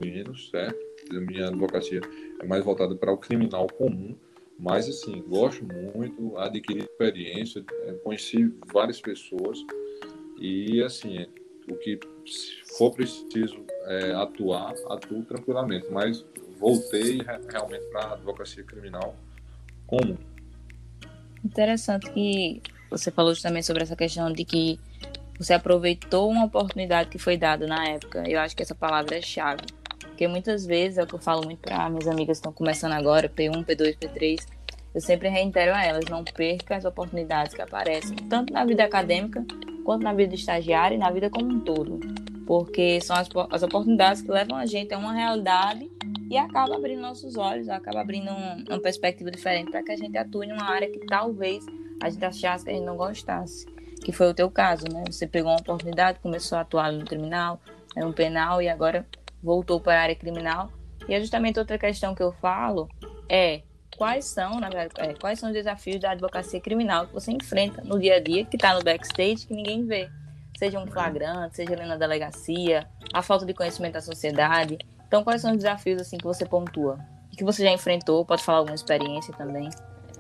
menos, 0.01 0.49
certo? 0.49 0.79
A 1.11 1.21
minha 1.21 1.49
advocacia 1.49 2.01
é 2.41 2.47
mais 2.47 2.65
voltada 2.65 2.95
para 2.95 3.13
o 3.13 3.19
criminal 3.19 3.67
comum, 3.67 4.17
mas 4.61 4.89
assim, 4.89 5.23
gosto 5.23 5.65
muito, 5.65 6.37
adquiri 6.37 6.81
experiência, 6.81 7.65
é, 7.85 7.93
conheci 8.05 8.55
várias 8.73 9.01
pessoas 9.01 9.59
e 10.39 10.83
assim, 10.83 11.27
o 11.71 11.77
que 11.77 11.99
for 12.77 12.93
preciso 12.93 13.65
é, 13.87 14.13
atuar, 14.13 14.75
atuo 14.91 15.25
tranquilamente, 15.25 15.87
mas 15.91 16.25
voltei 16.59 17.21
realmente 17.49 17.85
para 17.87 18.01
a 18.01 18.13
advocacia 18.13 18.63
criminal 18.63 19.17
comum. 19.87 20.17
Interessante 21.43 22.11
que 22.13 22.63
você 22.91 23.11
falou 23.11 23.35
também 23.41 23.63
sobre 23.63 23.83
essa 23.83 23.97
questão 23.97 24.31
de 24.31 24.45
que 24.45 24.79
você 25.39 25.55
aproveitou 25.55 26.29
uma 26.31 26.45
oportunidade 26.45 27.09
que 27.09 27.19
foi 27.19 27.39
dada 27.39 27.67
na 27.67 27.89
época. 27.89 28.25
Eu 28.29 28.39
acho 28.41 28.55
que 28.55 28.63
essa 28.63 28.75
palavra 28.75 29.17
é 29.17 29.23
chave. 29.23 29.63
Porque 30.21 30.29
muitas 30.29 30.67
vezes, 30.67 30.99
é 30.99 31.03
o 31.03 31.07
que 31.07 31.15
eu 31.15 31.19
falo 31.19 31.43
muito 31.47 31.61
para 31.61 31.89
minhas 31.89 32.07
amigas 32.07 32.37
que 32.37 32.41
estão 32.41 32.53
começando 32.53 32.93
agora, 32.93 33.27
P1, 33.27 33.65
P2, 33.65 33.97
P3, 33.97 34.47
eu 34.95 35.01
sempre 35.01 35.31
reitero 35.31 35.75
a 35.75 35.83
elas, 35.83 36.05
não 36.11 36.23
perca 36.23 36.77
as 36.77 36.85
oportunidades 36.85 37.55
que 37.55 37.63
aparecem, 37.63 38.15
tanto 38.29 38.53
na 38.53 38.63
vida 38.67 38.85
acadêmica, 38.85 39.43
quanto 39.83 40.03
na 40.03 40.13
vida 40.13 40.29
de 40.29 40.35
estagiário 40.35 40.95
e 40.95 40.99
na 40.99 41.11
vida 41.11 41.31
como 41.31 41.51
um 41.51 41.61
todo. 41.61 42.01
Porque 42.47 43.01
são 43.01 43.17
as, 43.17 43.31
as 43.51 43.63
oportunidades 43.63 44.21
que 44.21 44.31
levam 44.31 44.59
a 44.59 44.67
gente 44.67 44.93
a 44.93 44.99
uma 44.99 45.15
realidade 45.15 45.91
e 46.31 46.37
acaba 46.37 46.77
abrindo 46.77 47.01
nossos 47.01 47.39
olhos, 47.39 47.71
acaba 47.71 48.03
abrindo 48.03 48.31
um, 48.31 48.65
uma 48.69 48.79
perspectiva 48.79 49.31
diferente 49.31 49.71
para 49.71 49.83
que 49.83 49.93
a 49.93 49.97
gente 49.97 50.19
atue 50.19 50.49
em 50.49 50.53
uma 50.53 50.71
área 50.71 50.91
que 50.91 50.99
talvez 51.07 51.65
a 52.03 52.11
gente 52.11 52.27
achasse 52.27 52.63
que 52.63 52.71
a 52.71 52.75
gente 52.75 52.85
não 52.85 52.99
gostasse. 52.99 53.65
Que 54.05 54.13
foi 54.13 54.29
o 54.29 54.35
teu 54.35 54.51
caso, 54.51 54.85
né? 54.93 55.03
Você 55.11 55.27
pegou 55.27 55.51
uma 55.51 55.61
oportunidade, 55.61 56.19
começou 56.19 56.59
a 56.59 56.61
atuar 56.61 56.93
no 56.93 57.07
criminal, 57.07 57.59
no 57.97 58.13
penal 58.13 58.61
e 58.61 58.69
agora 58.69 59.07
voltou 59.43 59.81
para 59.81 59.99
a 59.99 60.03
área 60.03 60.15
criminal. 60.15 60.71
E 61.09 61.15
é 61.15 61.21
justamente 61.21 61.59
outra 61.59 61.79
questão 61.79 62.15
que 62.15 62.23
eu 62.23 62.33
falo 62.33 62.89
é 63.29 63.63
quais 63.97 64.25
são, 64.27 64.61
na 64.61 64.69
verdade, 64.69 65.11
é, 65.11 65.15
quais 65.15 65.39
são 65.39 65.51
os 65.51 65.55
desafios 65.55 66.01
da 66.01 66.13
advocacia 66.13 66.61
criminal 66.61 67.07
que 67.07 67.13
você 67.13 67.33
enfrenta 67.33 67.83
no 67.83 67.99
dia 67.99 68.17
a 68.17 68.21
dia, 68.21 68.45
que 68.45 68.57
está 68.57 68.75
no 68.75 68.83
backstage, 68.83 69.47
que 69.47 69.55
ninguém 69.55 69.85
vê. 69.85 70.09
Seja 70.59 70.79
um 70.79 70.87
flagrante, 70.87 71.57
seja 71.57 71.73
ali 71.73 71.87
na 71.87 71.97
delegacia, 71.97 72.87
a 73.13 73.23
falta 73.23 73.47
de 73.47 73.55
conhecimento 73.55 73.95
da 73.95 74.01
sociedade. 74.01 74.79
Então, 75.07 75.25
quais 75.25 75.41
são 75.41 75.53
os 75.53 75.57
desafios 75.59 76.01
assim 76.01 76.19
que 76.19 76.25
você 76.25 76.47
pontua? 76.47 76.99
E 77.33 77.37
que 77.37 77.45
você 77.45 77.65
já 77.65 77.71
enfrentou? 77.71 78.25
Pode 78.25 78.43
falar 78.43 78.59
alguma 78.59 78.75
experiência 78.75 79.35
também? 79.35 79.71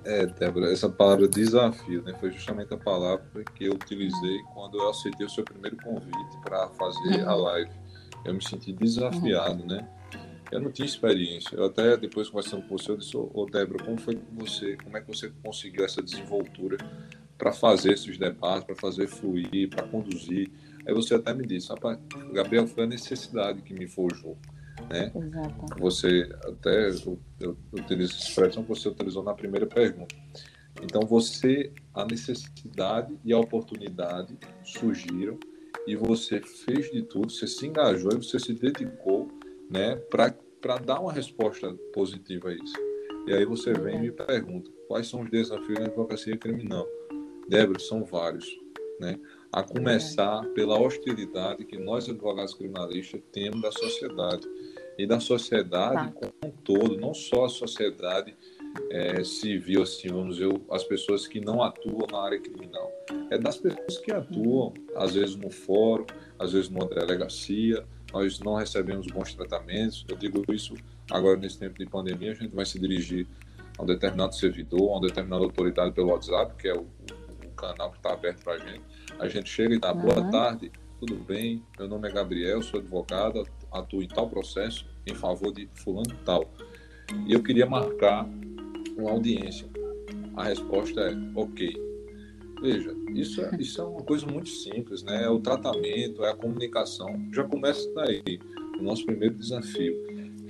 É, 0.05 0.27
Débora, 0.27 0.73
essa 0.73 0.89
palavra 0.89 1.29
desafio, 1.29 2.03
né, 2.03 2.15
foi 2.19 2.31
justamente 2.33 2.73
a 2.73 2.77
palavra 2.77 3.45
que 3.55 3.67
eu 3.67 3.75
utilizei 3.75 4.39
quando 4.55 4.79
eu 4.79 4.89
aceitei 4.89 5.27
o 5.27 5.31
seu 5.31 5.45
primeiro 5.45 5.77
convite 5.77 6.41
para 6.43 6.69
fazer 6.71 7.27
a 7.27 7.35
live 7.35 7.80
eu 8.25 8.35
me 8.35 8.43
senti 8.43 8.73
desafiado, 8.73 9.63
uhum. 9.63 9.69
né? 9.69 9.89
Eu 10.51 10.61
não 10.61 10.71
tinha 10.73 10.87
experiência. 10.87 11.55
Eu 11.55 11.67
até 11.67 11.97
depois 11.97 12.29
conversando 12.29 12.63
com 12.63 12.77
você, 12.77 12.91
eu 12.91 12.97
disse, 12.97 13.17
ô 13.17 13.47
Débora, 13.47 13.85
como 13.85 13.99
foi 13.99 14.17
com 14.17 14.35
você? 14.35 14.77
Como 14.77 14.97
é 14.97 15.01
que 15.01 15.07
você 15.07 15.33
conseguiu 15.43 15.85
essa 15.85 16.03
desenvoltura 16.03 16.77
para 17.39 17.53
fazer 17.53 17.93
esses 17.93 18.19
debates, 18.19 18.65
para 18.65 18.75
fazer 18.75 19.07
fluir, 19.07 19.71
para 19.71 19.87
conduzir? 19.87 20.51
Aí 20.87 20.93
você 20.93 21.15
até 21.15 21.33
me 21.33 21.47
disse, 21.47 21.69
rapaz, 21.69 21.99
Gabriel, 22.33 22.67
foi 22.67 22.85
a 22.85 22.87
necessidade 22.87 23.63
que 23.63 23.73
me 23.73 23.87
forjou. 23.87 24.37
Né? 24.89 25.13
Exato. 25.15 25.79
Você 25.79 26.29
até 26.45 26.89
eu, 26.89 27.21
eu 27.39 27.57
utilizo 27.73 28.15
essa 28.15 28.29
expressão 28.29 28.65
que 28.65 28.69
você 28.71 28.89
utilizou 28.89 29.23
na 29.23 29.35
primeira 29.35 29.67
pergunta. 29.67 30.17
Então 30.83 31.03
você 31.03 31.73
a 31.95 32.05
necessidade 32.05 33.17
e 33.25 33.33
a 33.33 33.39
oportunidade 33.39 34.37
surgiram 34.65 35.39
e 35.91 35.97
você 35.97 36.41
fez 36.41 36.89
de 36.93 37.03
tudo, 37.03 37.33
você 37.33 37.49
se 37.49 37.67
engajou 37.67 38.13
e 38.13 38.23
você 38.23 38.39
se 38.39 38.55
dedicou 38.55 39.29
né, 39.69 39.97
para 40.09 40.79
dar 40.79 41.01
uma 41.01 41.13
resposta 41.13 41.75
positiva 41.93 42.51
a 42.51 42.55
isso. 42.55 42.77
E 43.27 43.35
aí 43.35 43.45
você 43.45 43.73
vem 43.73 43.97
e 43.97 44.01
me 44.03 44.13
pergunta, 44.13 44.71
quais 44.87 45.09
são 45.09 45.23
os 45.23 45.31
desafios 45.31 45.81
da 45.81 45.87
advocacia 45.87 46.37
criminal? 46.37 46.87
Débora, 47.49 47.81
são 47.81 48.05
vários. 48.05 48.47
Né? 49.01 49.19
A 49.53 49.65
começar 49.65 50.47
pela 50.55 50.79
hostilidade 50.79 51.65
que 51.65 51.77
nós, 51.77 52.09
advogados 52.09 52.55
criminalistas, 52.55 53.21
temos 53.33 53.61
da 53.61 53.73
sociedade. 53.73 54.47
E 54.97 55.05
da 55.09 55.19
sociedade 55.19 56.13
tá. 56.13 56.13
como 56.13 56.33
um 56.45 56.57
todo, 56.63 57.01
não 57.01 57.13
só 57.13 57.47
a 57.47 57.49
sociedade 57.49 58.37
é, 58.91 59.23
civil, 59.25 59.83
assim, 59.83 60.09
vamos 60.09 60.37
dizer, 60.37 60.61
as 60.71 60.85
pessoas 60.85 61.27
que 61.27 61.41
não 61.41 61.63
atuam 61.63 62.07
na 62.11 62.21
área 62.21 62.41
criminal. 62.41 62.91
É 63.31 63.39
das 63.39 63.57
pessoas 63.57 63.99
que 63.99 64.13
atuam, 64.13 64.75
às 64.97 65.15
vezes 65.15 65.37
no 65.37 65.51
fórum, 65.51 66.07
às 66.39 66.53
vezes 66.53 66.69
numa 66.69 66.87
delegacia, 66.87 67.85
nós 68.13 68.41
não 68.41 68.55
recebemos 68.55 69.07
bons 69.07 69.35
tratamentos. 69.35 70.05
Eu 70.09 70.17
digo 70.17 70.43
isso 70.53 70.75
agora 71.11 71.39
nesse 71.39 71.59
tempo 71.59 71.79
de 71.79 71.87
pandemia, 71.87 72.33
a 72.33 72.35
gente 72.35 72.55
vai 72.55 72.65
se 72.65 72.79
dirigir 72.79 73.27
a 73.79 73.83
um 73.83 73.87
determinado 73.87 74.35
servidor, 74.35 74.81
a 74.81 74.99
uma 74.99 75.01
determinada 75.01 75.45
autoridade 75.45 75.93
pelo 75.93 76.11
WhatsApp, 76.11 76.55
que 76.57 76.69
é 76.69 76.75
o, 76.75 76.83
o 76.83 77.51
canal 77.57 77.91
que 77.91 77.99
está 77.99 78.13
aberto 78.13 78.43
para 78.43 78.55
a 78.55 78.59
gente. 78.59 78.83
A 79.19 79.29
gente 79.29 79.49
chega 79.49 79.75
e 79.75 79.79
dá 79.79 79.93
uhum. 79.93 80.01
boa 80.01 80.31
tarde, 80.31 80.71
tudo 80.99 81.15
bem, 81.17 81.63
meu 81.79 81.89
nome 81.89 82.09
é 82.09 82.13
Gabriel, 82.13 82.63
sou 82.63 82.81
advogado, 82.81 83.47
atuo 83.73 84.03
em 84.03 84.09
tal 84.09 84.29
processo 84.29 84.87
em 85.07 85.15
favor 85.15 85.53
de 85.53 85.69
fulano 85.75 86.15
tal. 86.25 86.51
E 87.27 87.33
eu 87.33 87.43
queria 87.43 87.67
marcar 87.67 88.29
uma 89.01 89.11
audiência? 89.11 89.69
A 90.37 90.45
resposta 90.45 91.01
é 91.01 91.17
ok. 91.35 91.91
Veja, 92.61 92.95
isso 93.15 93.41
é, 93.41 93.57
isso 93.59 93.81
é 93.81 93.85
uma 93.85 94.03
coisa 94.03 94.27
muito 94.27 94.49
simples, 94.49 95.03
né? 95.03 95.25
É 95.25 95.29
o 95.29 95.41
tratamento, 95.41 96.25
é 96.25 96.31
a 96.31 96.37
comunicação. 96.37 97.09
Já 97.33 97.45
começa 97.45 97.91
daí. 97.95 98.39
O 98.79 98.83
nosso 98.83 99.05
primeiro 99.07 99.35
desafio 99.35 99.95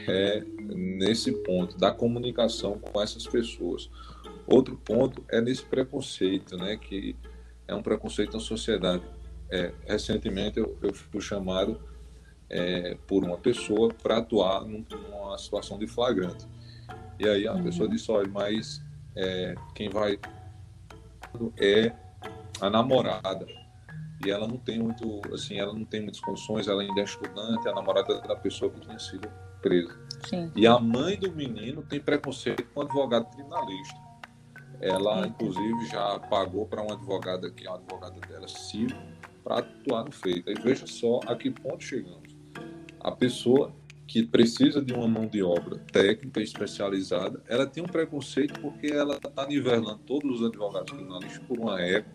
é 0.08 0.42
nesse 0.74 1.32
ponto 1.32 1.78
da 1.78 1.92
comunicação 1.92 2.78
com 2.78 3.00
essas 3.00 3.26
pessoas. 3.26 3.88
Outro 4.46 4.76
ponto 4.76 5.24
é 5.28 5.40
nesse 5.40 5.64
preconceito, 5.64 6.56
né? 6.56 6.76
Que 6.76 7.14
é 7.68 7.74
um 7.74 7.82
preconceito 7.82 8.32
na 8.32 8.40
sociedade. 8.40 9.04
É, 9.48 9.72
recentemente 9.86 10.58
eu, 10.58 10.76
eu 10.82 10.92
fui 10.92 11.20
chamado 11.20 11.80
é, 12.48 12.96
por 13.06 13.24
uma 13.24 13.36
pessoa 13.36 13.88
para 14.02 14.18
atuar 14.18 14.64
numa 14.64 15.38
situação 15.38 15.78
de 15.78 15.86
flagrante. 15.86 16.46
E 17.20 17.28
aí 17.28 17.46
a 17.46 17.52
uhum. 17.52 17.62
pessoa 17.62 17.86
disse, 17.86 18.10
olha, 18.10 18.28
mas 18.28 18.82
é, 19.14 19.54
quem 19.74 19.90
vai 19.90 20.18
é 21.58 21.92
a 22.60 22.70
namorada. 22.70 23.46
E 24.24 24.30
ela 24.30 24.48
não 24.48 24.56
tem 24.56 24.78
muito, 24.78 25.20
assim, 25.32 25.58
ela 25.58 25.72
não 25.72 25.84
tem 25.84 26.00
muitas 26.00 26.20
condições, 26.20 26.66
ela 26.66 26.80
ainda 26.82 27.00
é 27.00 27.04
estudante, 27.04 27.66
é 27.66 27.70
a 27.70 27.74
namorada 27.74 28.20
da 28.22 28.36
pessoa 28.36 28.70
que 28.70 28.80
tinha 28.80 28.98
sido 28.98 29.30
presa. 29.60 29.98
Sim. 30.26 30.50
E 30.56 30.66
a 30.66 30.78
mãe 30.78 31.18
do 31.18 31.30
menino 31.30 31.82
tem 31.82 32.00
preconceito 32.00 32.64
com 32.72 32.80
o 32.80 32.82
advogado 32.82 33.26
criminalista. 33.30 33.98
Ela, 34.80 35.26
inclusive, 35.26 35.86
já 35.86 36.18
pagou 36.18 36.66
para 36.66 36.82
uma 36.82 36.94
advogada 36.94 37.50
que 37.50 37.66
é 37.66 37.70
uma 37.70 37.78
advogada 37.78 38.18
dela, 38.26 38.48
Ciro, 38.48 38.96
para 39.44 39.58
atuar 39.58 40.04
no 40.04 40.12
feito. 40.12 40.50
E 40.50 40.54
veja 40.54 40.86
só 40.86 41.20
a 41.26 41.36
que 41.36 41.50
ponto 41.50 41.84
chegamos. 41.84 42.34
A 42.98 43.12
pessoa 43.12 43.74
que 44.10 44.24
precisa 44.24 44.82
de 44.82 44.92
uma 44.92 45.06
mão 45.06 45.28
de 45.28 45.40
obra 45.40 45.78
técnica 45.92 46.42
especializada, 46.42 47.40
ela 47.46 47.64
tem 47.64 47.80
um 47.80 47.86
preconceito 47.86 48.60
porque 48.60 48.88
ela 48.88 49.14
está 49.14 49.46
nivelando 49.46 50.00
todos 50.00 50.40
os 50.40 50.48
advogados 50.48 50.90
criminalistas 50.90 51.38
por 51.46 51.56
uma 51.56 51.78
régua 51.78 52.10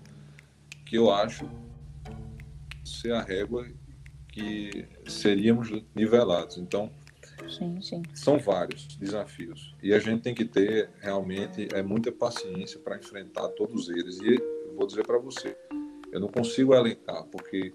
que 0.85 0.97
eu 0.97 1.09
acho 1.09 1.49
ser 2.83 3.13
a 3.13 3.21
régua 3.21 3.65
que 4.27 4.85
seríamos 5.07 5.71
nivelados. 5.95 6.57
Então, 6.57 6.91
Sim, 7.47 7.79
sim. 7.81 8.01
São 8.13 8.39
vários 8.39 8.87
desafios. 8.97 9.73
E 9.81 9.93
a 9.93 9.99
gente 9.99 10.21
tem 10.21 10.35
que 10.35 10.43
ter 10.43 10.89
realmente 10.99 11.69
é, 11.73 11.81
muita 11.81 12.11
paciência 12.11 12.77
para 12.79 12.97
enfrentar 12.97 13.47
todos 13.49 13.87
eles. 13.87 14.19
E 14.19 14.37
vou 14.75 14.85
dizer 14.85 15.05
para 15.05 15.17
você, 15.17 15.55
eu 16.11 16.19
não 16.19 16.27
consigo 16.27 16.73
elencar, 16.73 17.23
porque 17.27 17.73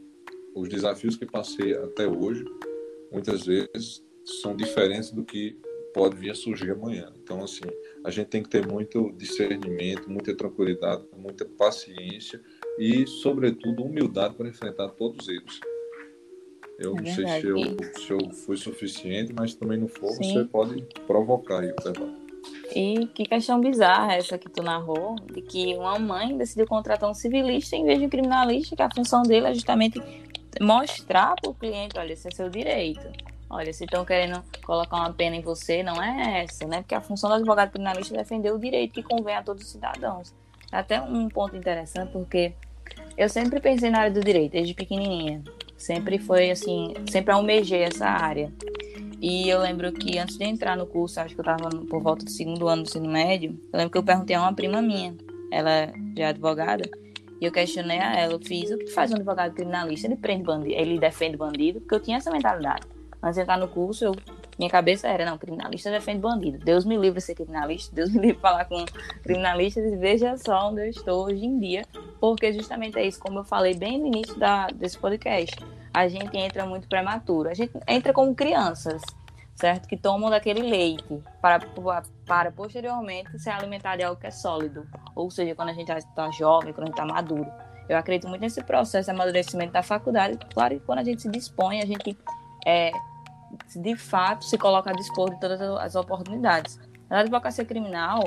os 0.55 0.69
desafios 0.69 1.17
que 1.17 1.25
passei 1.25 1.75
até 1.75 2.07
hoje, 2.07 2.45
muitas 3.13 3.47
vezes, 3.47 4.03
são 4.25 4.55
diferentes 4.55 5.11
do 5.11 5.25
que 5.25 5.59
pode 5.93 6.17
vir 6.17 6.31
a 6.31 6.35
surgir 6.35 6.71
amanhã. 6.71 7.13
Então, 7.23 7.43
assim, 7.43 7.65
a 8.05 8.11
gente 8.11 8.29
tem 8.29 8.43
que 8.43 8.49
ter 8.49 8.67
muito 8.67 9.13
discernimento, 9.13 10.09
muita 10.09 10.35
tranquilidade, 10.35 11.05
muita 11.17 11.45
paciência 11.45 12.41
e, 12.79 13.07
sobretudo, 13.07 13.85
humildade 13.85 14.35
para 14.35 14.49
enfrentar 14.49 14.89
todos 14.91 15.29
eles. 15.29 15.61
Eu 16.79 16.97
é 16.97 17.03
não 17.03 17.07
sei 17.07 17.29
se 17.29 17.47
eu, 17.47 17.57
se 17.99 18.11
eu 18.11 18.31
fui 18.31 18.57
suficiente, 18.57 19.33
mas 19.37 19.55
também 19.55 19.79
não 19.79 19.89
for, 19.89 20.13
Sim. 20.13 20.33
você 20.33 20.45
pode 20.45 20.83
provocar 21.07 21.61
aí 21.61 21.71
o 21.71 21.77
debate. 21.77 22.31
E 22.75 23.07
que 23.09 23.25
questão 23.25 23.61
bizarra 23.61 24.15
essa 24.15 24.39
que 24.39 24.49
tu 24.49 24.63
narrou, 24.63 25.17
de 25.17 25.43
que 25.43 25.75
uma 25.75 25.99
mãe 25.99 26.37
decidiu 26.39 26.67
contratar 26.67 27.11
um 27.11 27.15
civilista 27.15 27.77
em 27.77 27.85
vez 27.85 27.99
de 27.99 28.07
um 28.07 28.09
criminalista, 28.09 28.77
que 28.77 28.83
a 28.83 28.89
função 28.95 29.23
dele 29.23 29.49
é 29.49 29.55
justamente 29.55 30.01
mostrar 30.61 31.35
para 31.35 31.51
o 31.51 31.55
cliente, 31.55 31.99
olha, 31.99 32.13
esse 32.13 32.29
é 32.29 32.31
seu 32.31 32.49
direito. 32.49 33.07
Olha, 33.51 33.73
se 33.73 33.85
estão 33.85 34.05
querendo 34.05 34.45
colocar 34.65 34.97
uma 34.97 35.13
pena 35.13 35.35
em 35.35 35.41
você, 35.41 35.83
não 35.83 36.01
é 36.01 36.45
essa, 36.45 36.69
né? 36.69 36.83
Porque 36.83 36.95
a 36.95 37.01
função 37.01 37.29
do 37.29 37.35
advogado 37.35 37.73
criminalista 37.73 38.15
é 38.15 38.19
defender 38.19 38.53
o 38.53 38.59
direito 38.59 38.93
que 38.95 39.03
convém 39.03 39.35
a 39.35 39.43
todos 39.43 39.65
os 39.65 39.71
cidadãos. 39.73 40.33
Até 40.71 41.01
um 41.03 41.29
ponto 41.29 41.57
interessante, 41.57 42.13
porque 42.13 42.53
eu 43.19 43.29
sempre 43.29 43.59
pensei 43.59 43.91
na 43.91 44.03
área 44.03 44.13
do 44.13 44.21
direito, 44.21 44.53
desde 44.53 44.73
pequenininha. 44.73 45.43
Sempre 45.77 46.21
foi 46.21 46.53
assim, 46.53 46.95
sempre 47.11 47.33
almejei 47.33 47.83
essa 47.83 48.07
área. 48.07 48.53
E 49.21 49.49
eu 49.49 49.61
lembro 49.61 49.93
que 49.93 50.17
antes 50.17 50.39
de 50.39 50.45
entrar 50.45 50.77
no 50.77 50.87
curso, 50.87 51.21
acho 51.21 51.35
que 51.35 51.41
eu 51.41 51.43
estava 51.43 51.69
por 51.87 52.01
volta 52.01 52.25
do 52.25 52.31
segundo 52.31 52.69
ano 52.69 52.85
do 52.85 52.89
ensino 52.89 53.11
médio, 53.11 53.59
eu 53.73 53.79
lembro 53.79 53.91
que 53.91 53.99
eu 53.99 54.03
perguntei 54.05 54.37
a 54.37 54.43
uma 54.43 54.55
prima 54.55 54.81
minha, 54.81 55.17
ela 55.51 55.93
já 56.17 56.25
é 56.25 56.29
advogada, 56.29 56.89
e 57.41 57.45
eu 57.45 57.51
questionei 57.51 57.99
a 57.99 58.17
ela, 58.17 58.35
eu 58.35 58.41
fiz, 58.41 58.71
o 58.71 58.79
que 58.79 58.87
faz 58.89 59.11
um 59.11 59.17
advogado 59.17 59.53
criminalista? 59.55 60.07
Ele 60.07 60.17
prende 60.17 60.45
bandido, 60.45 60.75
ele 60.75 60.99
defende 60.99 61.37
bandido, 61.37 61.81
porque 61.81 61.95
eu 61.97 62.01
tinha 62.01 62.19
essa 62.19 62.31
mentalidade. 62.31 62.87
Antes 63.23 63.37
de 63.37 63.43
entrar 63.43 63.59
no 63.59 63.69
curso, 63.69 64.05
eu, 64.05 64.17
minha 64.59 64.71
cabeça 64.71 65.07
era, 65.07 65.25
não, 65.25 65.37
criminalista 65.37 65.91
defende 65.91 66.21
bandido. 66.21 66.59
Deus 66.59 66.85
me 66.85 66.97
livre 66.97 67.19
de 67.19 67.25
ser 67.25 67.35
criminalista, 67.35 67.95
Deus 67.95 68.11
me 68.11 68.17
livre 68.21 68.37
de 68.37 68.41
falar 68.41 68.65
com 68.65 68.85
criminalistas 69.23 69.85
e 69.93 69.97
veja 69.97 70.37
só 70.39 70.71
onde 70.71 70.83
eu 70.83 70.87
estou 70.91 71.27
hoje 71.27 71.45
em 71.45 71.59
dia, 71.59 71.85
porque 72.19 72.53
justamente 72.53 72.99
é 72.99 73.07
isso, 73.07 73.21
como 73.21 73.41
eu 73.41 73.45
falei 73.45 73.75
bem 73.75 73.99
no 73.99 74.07
início 74.07 74.39
da, 74.39 74.69
desse 74.69 74.99
podcast. 74.99 75.57
A 75.93 76.09
gente 76.09 76.37
entra 76.37 76.65
muito 76.65 76.89
prematuro, 76.89 77.51
a 77.51 77.55
gente 77.55 77.73
entra 77.87 78.13
como 78.13 78.35
crianças, 78.35 79.03
certo? 79.55 79.87
Que 79.87 79.97
tomam 79.97 80.31
daquele 80.31 80.63
leite 80.63 81.21
para, 81.43 81.61
para 82.27 82.51
posteriormente 82.51 83.39
ser 83.39 83.51
alimentado 83.51 83.99
de 83.99 84.05
algo 84.05 84.19
que 84.19 84.27
é 84.27 84.31
sólido. 84.31 84.87
Ou 85.15 85.31
seja, 85.31 85.55
quando 85.55 85.69
a 85.69 85.75
gente 85.75 85.93
está 85.93 86.31
jovem, 86.31 86.73
quando 86.73 86.85
a 86.85 86.87
gente 86.87 87.01
está 87.01 87.05
maduro. 87.05 87.51
Eu 87.89 87.99
acredito 87.99 88.29
muito 88.29 88.41
nesse 88.41 88.63
processo 88.63 89.07
de 89.07 89.11
amadurecimento 89.11 89.73
da 89.73 89.83
faculdade. 89.83 90.39
Claro 90.55 90.79
que 90.79 90.87
quando 90.87 91.01
a 91.01 91.05
gente 91.05 91.23
se 91.23 91.29
dispõe, 91.29 91.83
a 91.83 91.87
gente 91.87 92.17
é, 92.65 92.93
de 93.77 93.97
fato 93.97 94.45
se 94.45 94.57
coloca 94.59 94.91
a 94.91 94.93
dispor 94.93 95.31
de 95.31 95.41
todas 95.41 95.61
as 95.61 95.95
oportunidades. 95.95 96.79
A 97.09 97.21
advocacia 97.21 97.65
criminal, 97.65 98.25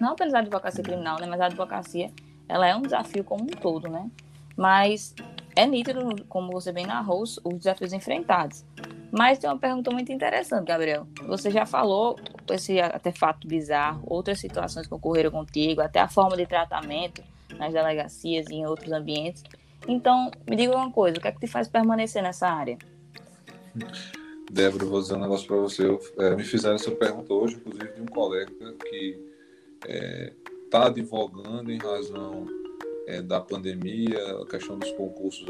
não 0.00 0.12
apenas 0.12 0.34
a 0.34 0.38
advocacia 0.40 0.82
criminal, 0.82 1.20
né, 1.20 1.26
mas 1.26 1.40
a 1.40 1.46
advocacia, 1.46 2.10
ela 2.48 2.66
é 2.66 2.74
um 2.74 2.82
desafio 2.82 3.24
como 3.24 3.44
um 3.44 3.46
todo, 3.46 3.88
né? 3.88 4.10
Mas 4.56 5.14
é 5.54 5.66
nítido, 5.66 6.24
como 6.28 6.52
você 6.52 6.72
bem 6.72 6.86
narrou, 6.86 7.22
os, 7.22 7.38
os 7.44 7.54
desafios 7.54 7.92
enfrentados. 7.92 8.64
Mas 9.10 9.38
tem 9.38 9.48
uma 9.48 9.58
pergunta 9.58 9.90
muito 9.90 10.10
interessante, 10.10 10.66
Gabriel. 10.66 11.06
Você 11.26 11.50
já 11.50 11.66
falou 11.66 12.18
esse 12.50 12.80
artefato 12.80 13.46
bizarro, 13.46 14.02
outras 14.06 14.40
situações 14.40 14.86
que 14.86 14.94
ocorreram 14.94 15.30
contigo, 15.30 15.82
até 15.82 16.00
a 16.00 16.08
forma 16.08 16.36
de 16.36 16.46
tratamento 16.46 17.22
nas 17.58 17.72
delegacias 17.72 18.46
e 18.48 18.54
em 18.54 18.66
outros 18.66 18.90
ambientes. 18.90 19.44
Então, 19.86 20.30
me 20.48 20.56
diga 20.56 20.74
uma 20.74 20.90
coisa, 20.90 21.18
o 21.18 21.20
que 21.20 21.28
é 21.28 21.32
que 21.32 21.40
te 21.40 21.46
faz 21.46 21.68
permanecer 21.68 22.22
nessa 22.22 22.48
área? 22.48 22.78
Débora, 24.52 24.84
vou 24.84 25.00
dizer 25.00 25.14
um 25.14 25.20
negócio 25.20 25.46
para 25.46 25.56
você. 25.56 25.86
Eu, 25.86 25.98
é, 26.18 26.36
me 26.36 26.44
fizeram 26.44 26.74
essa 26.74 26.90
pergunta 26.90 27.32
hoje, 27.32 27.56
inclusive, 27.56 27.90
de 27.94 28.02
um 28.02 28.06
colega 28.06 28.52
que 28.84 29.18
está 29.80 29.88
é, 29.88 30.32
tá 30.70 30.86
advogando 30.88 31.72
em 31.72 31.78
razão 31.78 32.46
é, 33.06 33.22
da 33.22 33.40
pandemia, 33.40 34.42
a 34.42 34.46
questão 34.46 34.78
dos 34.78 34.92
concursos 34.92 35.46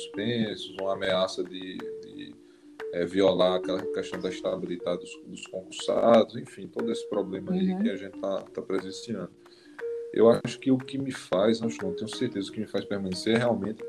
suspensos, 0.00 0.76
uma 0.80 0.94
ameaça 0.94 1.44
de, 1.44 1.78
de 1.78 2.34
é, 2.92 3.06
violar 3.06 3.54
aquela 3.54 3.80
questão 3.92 4.20
da 4.20 4.30
estabilidade 4.30 4.98
dos, 4.98 5.20
dos, 5.28 5.46
concursados, 5.46 6.34
enfim, 6.34 6.66
todo 6.66 6.90
esse 6.90 7.08
problema 7.08 7.52
aí 7.52 7.70
uhum. 7.70 7.82
que 7.84 7.90
a 7.90 7.96
gente 7.96 8.16
está 8.16 8.42
tá 8.42 8.62
presenciando. 8.62 9.30
Eu 10.12 10.28
acho 10.28 10.58
que 10.58 10.72
o 10.72 10.76
que 10.76 10.98
me 10.98 11.12
faz, 11.12 11.62
acho 11.62 11.80
não 11.84 11.94
tenho 11.94 12.12
certeza, 12.12 12.50
o 12.50 12.52
que 12.52 12.58
me 12.58 12.66
faz 12.66 12.84
permanecer 12.84 13.36
é 13.36 13.38
realmente 13.38 13.84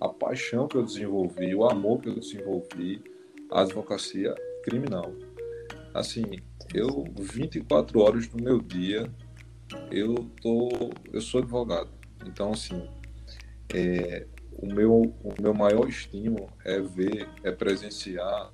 a 0.00 0.08
paixão 0.08 0.66
que 0.66 0.76
eu 0.76 0.82
desenvolvi, 0.82 1.54
o 1.54 1.68
amor 1.68 2.00
que 2.00 2.08
eu 2.08 2.14
desenvolvi, 2.14 3.02
a 3.50 3.62
advocacia 3.62 4.34
criminal. 4.62 5.12
Assim, 5.94 6.24
eu 6.74 7.04
24 7.18 8.00
horas 8.00 8.26
do 8.26 8.42
meu 8.42 8.60
dia 8.60 9.10
eu 9.90 10.14
tô 10.40 10.68
eu 11.12 11.20
sou 11.20 11.40
advogado. 11.40 11.90
Então 12.26 12.52
assim, 12.52 12.88
é, 13.74 14.26
o 14.52 14.66
meu 14.66 15.14
o 15.22 15.34
meu 15.40 15.54
maior 15.54 15.88
estímulo 15.88 16.48
é 16.64 16.80
ver, 16.80 17.28
é 17.42 17.50
presenciar, 17.50 18.52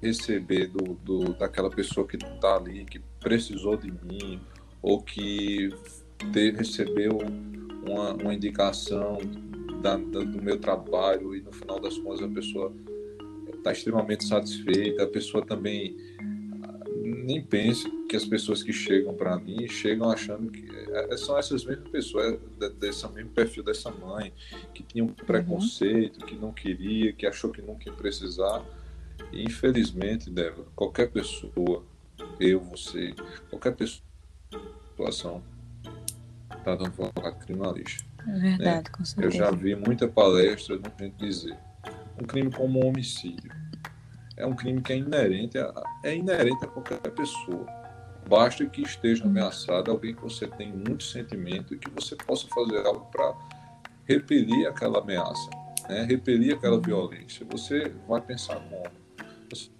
receber 0.00 0.68
do, 0.68 0.94
do 0.94 1.34
daquela 1.34 1.70
pessoa 1.70 2.06
que 2.06 2.16
está 2.16 2.56
ali, 2.56 2.84
que 2.84 3.00
precisou 3.20 3.76
de 3.76 3.90
mim 3.90 4.40
ou 4.80 5.02
que 5.02 5.70
ter, 6.32 6.54
recebeu 6.54 7.18
uma, 7.86 8.12
uma 8.14 8.34
indicação 8.34 9.18
da, 9.82 9.96
da, 9.96 10.20
do 10.20 10.42
meu 10.42 10.58
trabalho 10.58 11.34
e 11.34 11.40
no 11.40 11.52
final 11.52 11.80
das 11.80 11.96
contas 11.98 12.22
a 12.22 12.28
pessoa 12.28 12.72
está 13.58 13.72
extremamente 13.72 14.24
satisfeita, 14.24 15.04
a 15.04 15.06
pessoa 15.06 15.44
também 15.44 15.96
ah, 16.62 16.78
nem 17.04 17.42
pense 17.42 17.88
que 18.08 18.16
as 18.16 18.24
pessoas 18.24 18.62
que 18.62 18.72
chegam 18.72 19.14
para 19.14 19.36
mim 19.38 19.68
chegam 19.68 20.10
achando 20.10 20.50
que 20.50 20.66
é, 20.90 21.16
são 21.16 21.38
essas 21.38 21.64
mesmas 21.64 21.88
pessoas, 21.90 22.38
é, 22.60 22.70
desse 22.70 23.06
mesmo 23.08 23.30
perfil 23.30 23.62
dessa 23.62 23.90
mãe, 23.90 24.32
que 24.72 24.82
tinha 24.82 25.04
um 25.04 25.08
preconceito, 25.08 26.24
que 26.24 26.34
não 26.34 26.52
queria, 26.52 27.12
que 27.12 27.26
achou 27.26 27.50
que 27.50 27.60
nunca 27.60 27.88
ia 27.88 27.94
precisar. 27.94 28.64
E, 29.32 29.44
infelizmente, 29.44 30.30
Débora, 30.30 30.68
qualquer 30.74 31.10
pessoa, 31.10 31.84
eu, 32.40 32.60
você, 32.60 33.14
qualquer 33.50 33.74
pessoa, 33.76 34.02
situação, 34.90 35.42
está 36.50 36.74
dando 36.74 36.86
advogado 36.86 37.38
criminalista. 37.44 38.04
É 38.26 38.38
verdade, 38.38 38.88
né? 38.88 38.96
com 38.96 39.04
certeza. 39.04 39.26
Eu 39.26 39.38
já 39.38 39.50
vi 39.50 39.74
muita 39.76 40.08
palestra 40.08 40.78
de 40.78 40.90
gente 40.98 41.16
dizer 41.16 41.56
um 42.20 42.26
crime 42.26 42.50
como 42.50 42.80
um 42.80 42.88
homicídio. 42.88 43.50
É 44.36 44.46
um 44.46 44.54
crime 44.54 44.80
que 44.80 44.92
é 44.92 44.96
inerente 44.96 45.58
a, 45.58 45.82
é 46.04 46.14
inerente 46.14 46.64
a 46.64 46.68
qualquer 46.68 47.00
pessoa. 47.10 47.66
Basta 48.28 48.64
que 48.66 48.82
esteja 48.82 49.24
ameaçado 49.24 49.90
alguém 49.90 50.14
que 50.14 50.22
você 50.22 50.46
tem 50.46 50.72
muito 50.72 51.02
sentimento 51.02 51.74
e 51.74 51.78
que 51.78 51.90
você 51.90 52.14
possa 52.14 52.46
fazer 52.48 52.86
algo 52.86 53.06
para 53.10 53.34
repelir 54.04 54.68
aquela 54.68 55.00
ameaça, 55.00 55.50
né? 55.88 56.04
repelir 56.04 56.54
aquela 56.54 56.80
violência. 56.80 57.46
Você 57.50 57.92
vai 58.06 58.20
pensar 58.20 58.56
como? 58.56 58.90
Você 59.50 59.70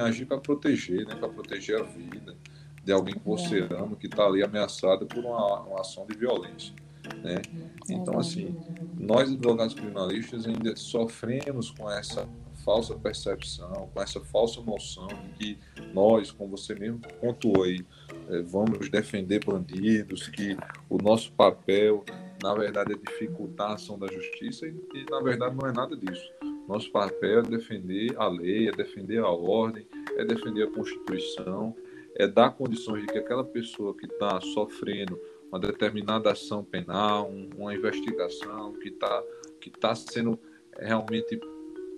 agir 0.00 0.26
para 0.26 0.38
proteger, 0.38 1.06
né? 1.06 1.14
para 1.14 1.28
proteger 1.28 1.80
a 1.80 1.84
vida 1.84 2.36
de 2.84 2.92
alguém 2.92 3.14
que 3.14 3.24
você 3.24 3.60
é. 3.60 3.74
ama, 3.74 3.96
que 3.96 4.06
está 4.06 4.24
ali 4.24 4.42
ameaçado 4.42 5.06
por 5.06 5.24
uma, 5.24 5.60
uma 5.60 5.80
ação 5.80 6.04
de 6.06 6.16
violência. 6.16 6.74
Né? 7.22 7.42
Então, 7.88 8.18
assim, 8.18 8.56
nós 8.98 9.30
advogados 9.30 9.74
criminalistas 9.74 10.46
ainda 10.46 10.74
sofremos 10.76 11.70
com 11.70 11.90
essa 11.90 12.28
falsa 12.64 12.94
percepção, 12.94 13.90
com 13.92 14.00
essa 14.00 14.20
falsa 14.20 14.60
noção 14.62 15.08
de 15.38 15.54
que 15.54 15.58
nós, 15.92 16.30
como 16.30 16.56
você 16.56 16.74
mesmo 16.74 17.00
pontuou 17.20 17.64
aí, 17.64 17.84
é, 18.28 18.42
vamos 18.42 18.88
defender 18.88 19.44
bandidos, 19.44 20.28
que 20.28 20.56
o 20.88 20.96
nosso 20.98 21.32
papel, 21.32 22.04
na 22.42 22.54
verdade, 22.54 22.92
é 22.92 22.96
dificultar 22.96 23.72
a 23.72 23.74
ação 23.74 23.98
da 23.98 24.06
justiça 24.06 24.66
e, 24.66 24.74
e 24.94 25.04
na 25.10 25.20
verdade, 25.20 25.56
não 25.56 25.68
é 25.68 25.72
nada 25.72 25.96
disso. 25.96 26.30
Nosso 26.68 26.90
papel 26.92 27.40
é 27.40 27.42
defender 27.42 28.14
a 28.16 28.28
lei, 28.28 28.68
é 28.68 28.72
defender 28.72 29.18
a 29.18 29.28
ordem, 29.28 29.86
é 30.16 30.24
defender 30.24 30.62
a 30.62 30.70
Constituição, 30.70 31.74
é 32.14 32.26
dar 32.26 32.50
condições 32.50 33.02
de 33.02 33.12
que 33.12 33.18
aquela 33.18 33.44
pessoa 33.44 33.94
que 33.94 34.06
está 34.06 34.40
sofrendo 34.40 35.18
uma 35.52 35.60
determinada 35.60 36.32
ação 36.32 36.64
penal, 36.64 37.30
uma 37.56 37.74
investigação 37.74 38.72
que 38.72 38.88
está 38.88 39.22
que 39.60 39.70
tá 39.70 39.94
sendo 39.94 40.40
realmente 40.76 41.38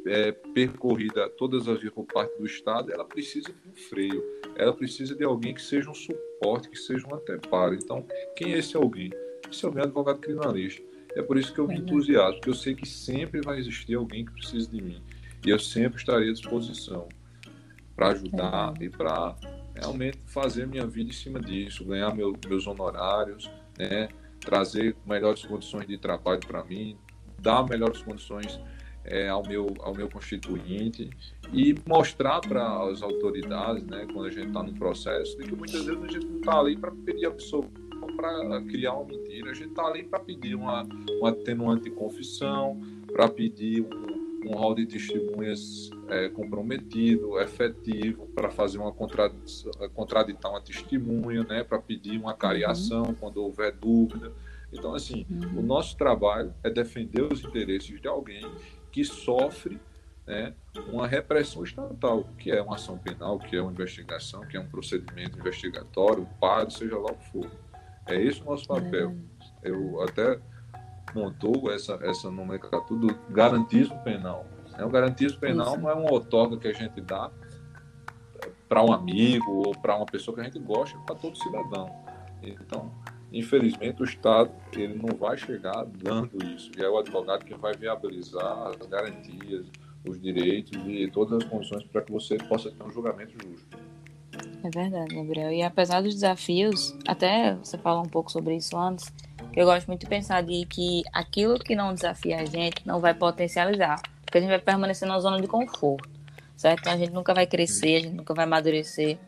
é, 0.07 0.33
percorrida 0.33 1.31
todas 1.31 1.67
as 1.67 1.81
vias 1.81 1.95
por 1.95 2.05
parte 2.05 2.37
do 2.37 2.45
Estado, 2.45 2.93
ela 2.93 3.05
precisa 3.05 3.49
de 3.49 3.71
um 3.71 3.75
freio, 3.75 4.23
ela 4.57 4.75
precisa 4.75 5.15
de 5.15 5.25
alguém 5.25 5.55
que 5.55 5.63
seja 5.63 5.89
um 5.89 5.95
suporte, 5.95 6.69
que 6.69 6.77
seja 6.77 7.07
um 7.07 7.15
anteparo. 7.15 7.75
Então, 7.75 8.07
quem 8.37 8.53
é 8.53 8.59
esse 8.59 8.77
alguém? 8.77 9.11
Esse 9.51 9.65
alguém 9.65 9.81
é 9.83 9.85
advogado 9.85 10.19
criminalista. 10.19 10.83
É 11.17 11.23
por 11.23 11.39
isso 11.39 11.55
que 11.55 11.61
eu 11.61 11.69
me 11.69 11.79
entusiasmo, 11.79 12.35
porque 12.35 12.51
eu 12.51 12.55
sei 12.55 12.75
que 12.75 12.87
sempre 12.87 13.41
vai 13.41 13.59
existir 13.59 13.95
alguém 13.95 14.27
que 14.27 14.33
precise 14.33 14.69
de 14.69 14.83
mim. 14.83 15.01
E 15.47 15.51
eu 15.51 15.59
sempre 15.59 15.99
estarei 15.99 16.29
à 16.29 16.33
disposição. 16.33 17.09
para 17.95 18.09
ajudar 18.09 18.75
e 18.83 18.91
para 18.91 19.37
realmente 19.75 20.19
fazer 20.27 20.67
minha 20.67 20.87
vida 20.87 21.11
em 21.11 21.13
cima 21.13 21.41
disso, 21.41 21.85
ganhar 21.85 22.15
meu, 22.15 22.35
meus 22.49 22.67
honorários, 22.67 23.51
né? 23.79 24.09
trazer 24.41 24.95
melhores 25.07 25.45
condições 25.45 25.87
de 25.87 25.99
trabalho 25.99 26.41
para 26.41 26.63
mim, 26.65 26.97
dar 27.41 27.67
melhores 27.67 28.03
condições 28.03 28.61
é, 29.05 29.29
ao, 29.29 29.47
meu, 29.47 29.67
ao 29.81 29.95
meu 29.95 30.09
constituinte 30.09 31.11
e 31.53 31.75
mostrar 31.87 32.41
para 32.41 32.85
as 32.85 33.03
autoridades, 33.03 33.85
né, 33.85 34.07
quando 34.13 34.27
a 34.27 34.31
gente 34.31 34.47
está 34.47 34.63
no 34.63 34.73
processo, 34.75 35.37
de 35.37 35.45
que 35.45 35.55
muitas 35.55 35.85
vezes 35.85 36.03
a 36.03 36.07
gente 36.07 36.27
não 36.27 36.39
está 36.39 36.59
ali 36.59 36.77
para 36.77 36.91
pedir 36.91 37.27
a 37.27 37.31
pessoa 37.31 37.67
para 38.17 38.63
criar 38.63 38.95
uma 38.95 39.07
mentira, 39.07 39.51
a 39.51 39.55
gente 39.55 39.69
está 39.69 39.85
ali 39.85 40.05
para 40.05 40.21
pedir 40.21 40.55
uma, 40.55 40.87
uma 41.21 41.31
atenuante 41.31 41.91
confissão, 41.91 42.81
para 43.13 43.29
pedir 43.29 43.83
um, 43.83 44.24
um 44.47 44.53
rol 44.57 44.75
de 44.75 44.87
testemunhas 44.87 45.91
é, 46.09 46.29
comprometido, 46.29 47.41
efetivo, 47.41 48.27
para 48.35 48.51
fazer 48.51 48.79
uma 48.79 48.93
contradição, 48.93 49.73
contraditar 49.95 50.51
uma 50.51 50.61
testemunha, 50.61 51.45
né, 51.45 51.65
para 51.65 51.79
pedir 51.79 52.19
uma 52.19 52.35
cariação 52.35 53.05
uhum. 53.05 53.15
quando 53.15 53.39
houver 53.39 53.73
dúvida. 53.73 54.33
Então, 54.73 54.95
assim, 54.95 55.27
uhum. 55.31 55.61
o 55.61 55.63
nosso 55.63 55.97
trabalho 55.97 56.53
é 56.63 56.71
defender 56.71 57.23
os 57.23 57.45
interesses 57.45 58.01
de 58.01 58.09
alguém 58.09 58.45
que 58.91 59.05
sofre 59.05 59.81
né, 60.27 60.55
uma 60.89 61.07
repressão 61.07 61.63
estatal, 61.63 62.25
que 62.39 62.51
é 62.51 62.61
uma 62.61 62.75
ação 62.75 62.99
penal, 62.99 63.39
que 63.39 63.57
é 63.57 63.63
uma 63.63 63.73
investigação, 63.73 64.41
que 64.47 64.57
é 64.57 64.61
um 64.61 64.69
procedimento 64.69 65.39
investigatório, 65.39 66.27
pago, 66.41 66.71
seja 66.71 66.99
lá 66.99 67.11
o 67.11 67.15
que 67.15 67.31
for. 67.31 67.51
É 68.07 68.21
esse 68.21 68.41
o 68.43 68.45
nosso 68.45 68.67
papel. 68.67 69.15
Eu 69.63 70.03
até 70.03 70.39
montou 71.15 71.71
essa, 71.71 71.99
essa 72.03 72.31
nomenclatura 72.31 73.01
do 73.01 73.15
garantismo 73.31 73.99
penal. 74.03 74.47
É, 74.77 74.85
o 74.85 74.91
garantismo 74.91 75.39
penal 75.39 75.75
Isso. 75.75 75.79
não 75.79 75.91
é 75.91 75.95
uma 75.95 76.11
outorga 76.11 76.57
que 76.57 76.69
a 76.69 76.73
gente 76.73 77.01
dá 77.01 77.31
para 78.69 78.83
um 78.83 78.93
amigo 78.93 79.51
ou 79.51 79.73
para 79.73 79.97
uma 79.97 80.07
pessoa 80.07 80.35
que 80.35 80.41
a 80.41 80.45
gente 80.45 80.59
gosta, 80.59 80.99
para 81.01 81.15
todo 81.15 81.37
cidadão. 81.37 81.89
Então, 82.43 82.93
infelizmente, 83.33 84.03
o 84.03 84.05
Estado 84.05 84.51
ele 84.73 84.95
não 84.95 85.17
vai 85.17 85.37
chegar 85.37 85.85
dando 85.85 86.45
isso. 86.45 86.71
E 86.77 86.83
é 86.83 86.89
o 86.89 86.99
advogado 86.99 87.45
que 87.45 87.55
vai 87.55 87.75
viabilizar 87.75 88.69
as 88.69 88.87
garantias, 88.87 89.67
os 90.09 90.21
direitos 90.21 90.81
e 90.87 91.09
todas 91.11 91.43
as 91.43 91.45
condições 91.45 91.85
para 91.85 92.03
que 92.03 92.13
você 92.13 92.37
possa 92.37 92.71
ter 92.71 92.83
um 92.83 92.91
julgamento 92.91 93.33
justo. 93.43 93.79
É 94.65 94.71
verdade, 94.71 95.15
Gabriel. 95.15 95.53
E 95.53 95.63
apesar 95.63 96.01
dos 96.01 96.15
desafios, 96.15 96.97
até 97.07 97.55
você 97.55 97.77
falou 97.77 98.03
um 98.03 98.09
pouco 98.09 98.33
sobre 98.33 98.57
isso 98.57 98.75
antes, 98.79 99.13
eu 99.55 99.67
gosto 99.67 99.87
muito 99.87 100.01
de 100.01 100.07
pensar 100.07 100.43
de 100.43 100.65
que 100.65 101.03
aquilo 101.13 101.59
que 101.59 101.77
não 101.77 101.93
desafia 101.93 102.41
a 102.41 102.45
gente 102.47 102.81
não 102.87 102.99
vai 102.99 103.13
potencializar, 103.13 104.01
porque 104.25 104.39
a 104.39 104.41
gente 104.41 104.49
vai 104.49 104.59
permanecer 104.59 105.07
na 105.07 105.21
zona 105.21 105.39
de 105.39 105.47
conforto, 105.47 106.09
certo? 106.57 106.81
Então 106.81 106.95
a 106.95 106.97
gente 106.97 107.13
nunca 107.13 107.35
vai 107.35 107.47
crescer, 107.47 107.97
a 107.97 108.01
gente 108.01 108.15
nunca 108.15 108.33
vai 108.33 108.47
amadurecer. 108.47 109.19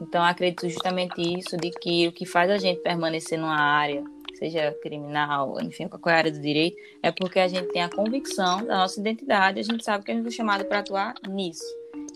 Então 0.00 0.22
acredito 0.22 0.68
justamente 0.68 1.20
isso 1.20 1.56
de 1.56 1.70
que 1.70 2.06
o 2.06 2.12
que 2.12 2.24
faz 2.24 2.48
a 2.48 2.56
gente 2.56 2.80
permanecer 2.80 3.40
numa 3.40 3.58
área, 3.58 4.04
seja 4.38 4.72
criminal, 4.82 5.60
enfim, 5.62 5.88
qualquer 5.88 6.12
área 6.12 6.30
do 6.30 6.40
direito, 6.40 6.76
é 7.02 7.10
porque 7.10 7.40
a 7.40 7.48
gente 7.48 7.72
tem 7.72 7.82
a 7.82 7.88
convicção 7.88 8.64
da 8.64 8.76
nossa 8.76 9.00
identidade, 9.00 9.58
a 9.58 9.64
gente 9.64 9.82
sabe 9.82 10.04
que 10.04 10.12
a 10.12 10.14
gente 10.14 10.22
foi 10.22 10.32
chamado 10.32 10.64
para 10.64 10.78
atuar 10.78 11.14
nisso. 11.28 11.64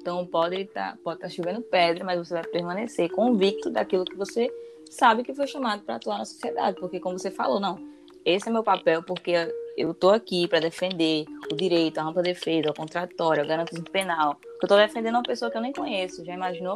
Então 0.00 0.24
pode 0.26 0.62
estar 0.62 0.92
tá, 0.92 0.98
pode 1.02 1.20
tá 1.20 1.28
chovendo 1.28 1.60
pedra, 1.60 2.04
mas 2.04 2.18
você 2.18 2.34
vai 2.34 2.44
permanecer 2.44 3.10
convicto 3.10 3.70
daquilo 3.70 4.04
que 4.04 4.16
você 4.16 4.50
sabe 4.90 5.22
que 5.22 5.34
foi 5.34 5.46
chamado 5.46 5.82
para 5.82 5.96
atuar 5.96 6.18
na 6.18 6.24
sociedade, 6.24 6.78
porque 6.80 6.98
como 6.98 7.18
você 7.18 7.30
falou, 7.30 7.60
não, 7.60 7.78
esse 8.24 8.48
é 8.48 8.52
meu 8.52 8.64
papel 8.64 9.02
porque 9.02 9.32
eu 9.76 9.92
estou 9.92 10.10
aqui 10.10 10.48
para 10.48 10.60
defender 10.60 11.24
o 11.50 11.54
direito, 11.54 11.98
a 11.98 12.04
ampla 12.04 12.22
defesa, 12.22 12.70
o 12.70 12.74
contratório, 12.74 13.44
o 13.44 13.46
garantismo 13.46 13.84
penal. 13.84 14.36
Eu 14.42 14.58
estou 14.62 14.76
defendendo 14.76 15.14
uma 15.14 15.22
pessoa 15.22 15.50
que 15.50 15.56
eu 15.56 15.62
nem 15.62 15.72
conheço, 15.72 16.24
já 16.24 16.34
imaginou? 16.34 16.74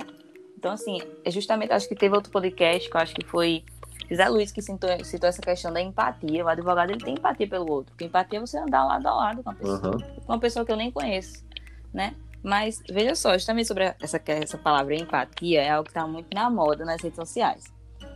Então, 0.57 0.73
assim, 0.73 0.99
é 1.25 1.31
justamente, 1.31 1.73
acho 1.73 1.89
que 1.89 1.95
teve 1.95 2.15
outro 2.15 2.31
podcast 2.31 2.89
que 2.89 2.97
eu 2.97 3.01
acho 3.01 3.15
que 3.15 3.25
foi 3.27 3.63
José 4.09 4.29
Luiz 4.29 4.53
que 4.53 4.63
citou, 4.63 4.89
citou 5.05 5.29
essa 5.29 5.43
questão 5.43 5.73
da 5.73 5.81
empatia. 5.81 6.45
O 6.45 6.49
advogado 6.49 6.91
ele 6.91 7.05
tem 7.05 7.15
empatia 7.15 7.49
pelo 7.49 7.71
outro. 7.71 7.93
Porque 7.93 8.05
empatia 8.05 8.39
é 8.39 8.41
você 8.41 8.59
andar 8.59 8.85
lado 8.85 9.07
a 9.07 9.15
lado 9.15 9.43
com 9.43 9.51
uma 9.51 9.57
pessoa, 9.57 9.87
uhum. 9.87 9.99
com 9.99 10.33
uma 10.33 10.39
pessoa 10.39 10.65
que 10.65 10.73
eu 10.73 10.77
nem 10.77 10.91
conheço, 10.91 11.45
né? 11.93 12.15
Mas 12.45 12.83
veja 12.91 13.15
só, 13.15 13.33
justamente 13.33 13.67
sobre 13.67 13.95
essa, 13.99 14.21
essa 14.27 14.59
palavra 14.59 14.95
empatia, 14.95 15.63
é 15.63 15.71
algo 15.71 15.85
que 15.85 15.91
está 15.91 16.07
muito 16.07 16.27
na 16.35 16.51
moda 16.51 16.85
nas 16.85 17.01
redes 17.01 17.17
sociais. 17.17 17.65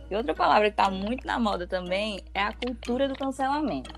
E 0.09 0.15
outra 0.15 0.35
palavra 0.35 0.69
que 0.69 0.79
está 0.79 0.91
muito 0.91 1.25
na 1.25 1.39
moda 1.39 1.65
também 1.65 2.21
é 2.31 2.43
a 2.43 2.53
cultura 2.53 3.07
do 3.07 3.15
cancelamento. 3.15 3.91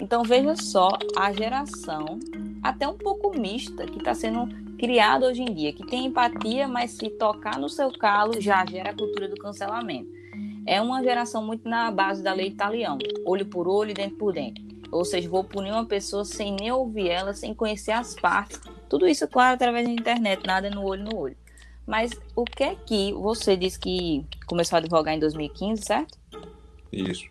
Então 0.00 0.24
veja 0.24 0.56
só 0.56 0.90
a 1.16 1.32
geração, 1.32 2.18
até 2.60 2.88
um 2.88 2.98
pouco 2.98 3.38
mista, 3.38 3.86
que 3.86 3.98
está 3.98 4.14
sendo 4.14 4.48
criada 4.78 5.26
hoje 5.26 5.42
em 5.42 5.54
dia, 5.54 5.72
que 5.72 5.86
tem 5.86 6.06
empatia, 6.06 6.66
mas 6.66 6.92
se 6.92 7.08
tocar 7.10 7.56
no 7.56 7.68
seu 7.68 7.92
calo 7.92 8.40
já 8.40 8.66
gera 8.66 8.90
a 8.90 8.96
cultura 8.96 9.28
do 9.28 9.36
cancelamento. 9.36 10.08
É 10.66 10.80
uma 10.82 11.02
geração 11.02 11.44
muito 11.44 11.68
na 11.68 11.90
base 11.90 12.22
da 12.22 12.32
lei 12.32 12.48
italiana, 12.48 12.98
olho 13.24 13.46
por 13.46 13.68
olho, 13.68 13.94
dente 13.94 14.14
por 14.14 14.32
dente. 14.32 14.66
Ou 14.90 15.04
seja, 15.04 15.28
vou 15.28 15.44
punir 15.44 15.70
uma 15.70 15.84
pessoa 15.84 16.24
sem 16.24 16.52
nem 16.52 16.70
ouvir 16.72 17.08
ela, 17.08 17.32
sem 17.32 17.54
conhecer 17.54 17.92
as 17.92 18.14
partes. 18.14 18.60
Tudo 18.88 19.06
isso, 19.06 19.26
claro, 19.28 19.54
através 19.54 19.86
da 19.86 19.92
internet, 19.92 20.46
nada 20.46 20.70
no 20.70 20.84
olho 20.84 21.04
no 21.04 21.16
olho. 21.16 21.36
Mas 21.86 22.12
o 22.36 22.44
que 22.44 22.62
é 22.62 22.74
que 22.74 23.12
você 23.12 23.56
disse 23.56 23.78
que 23.78 24.26
começou 24.46 24.76
a 24.76 24.80
advogar 24.80 25.14
em 25.14 25.18
2015, 25.18 25.82
certo? 25.82 26.18
Isso. 26.92 27.28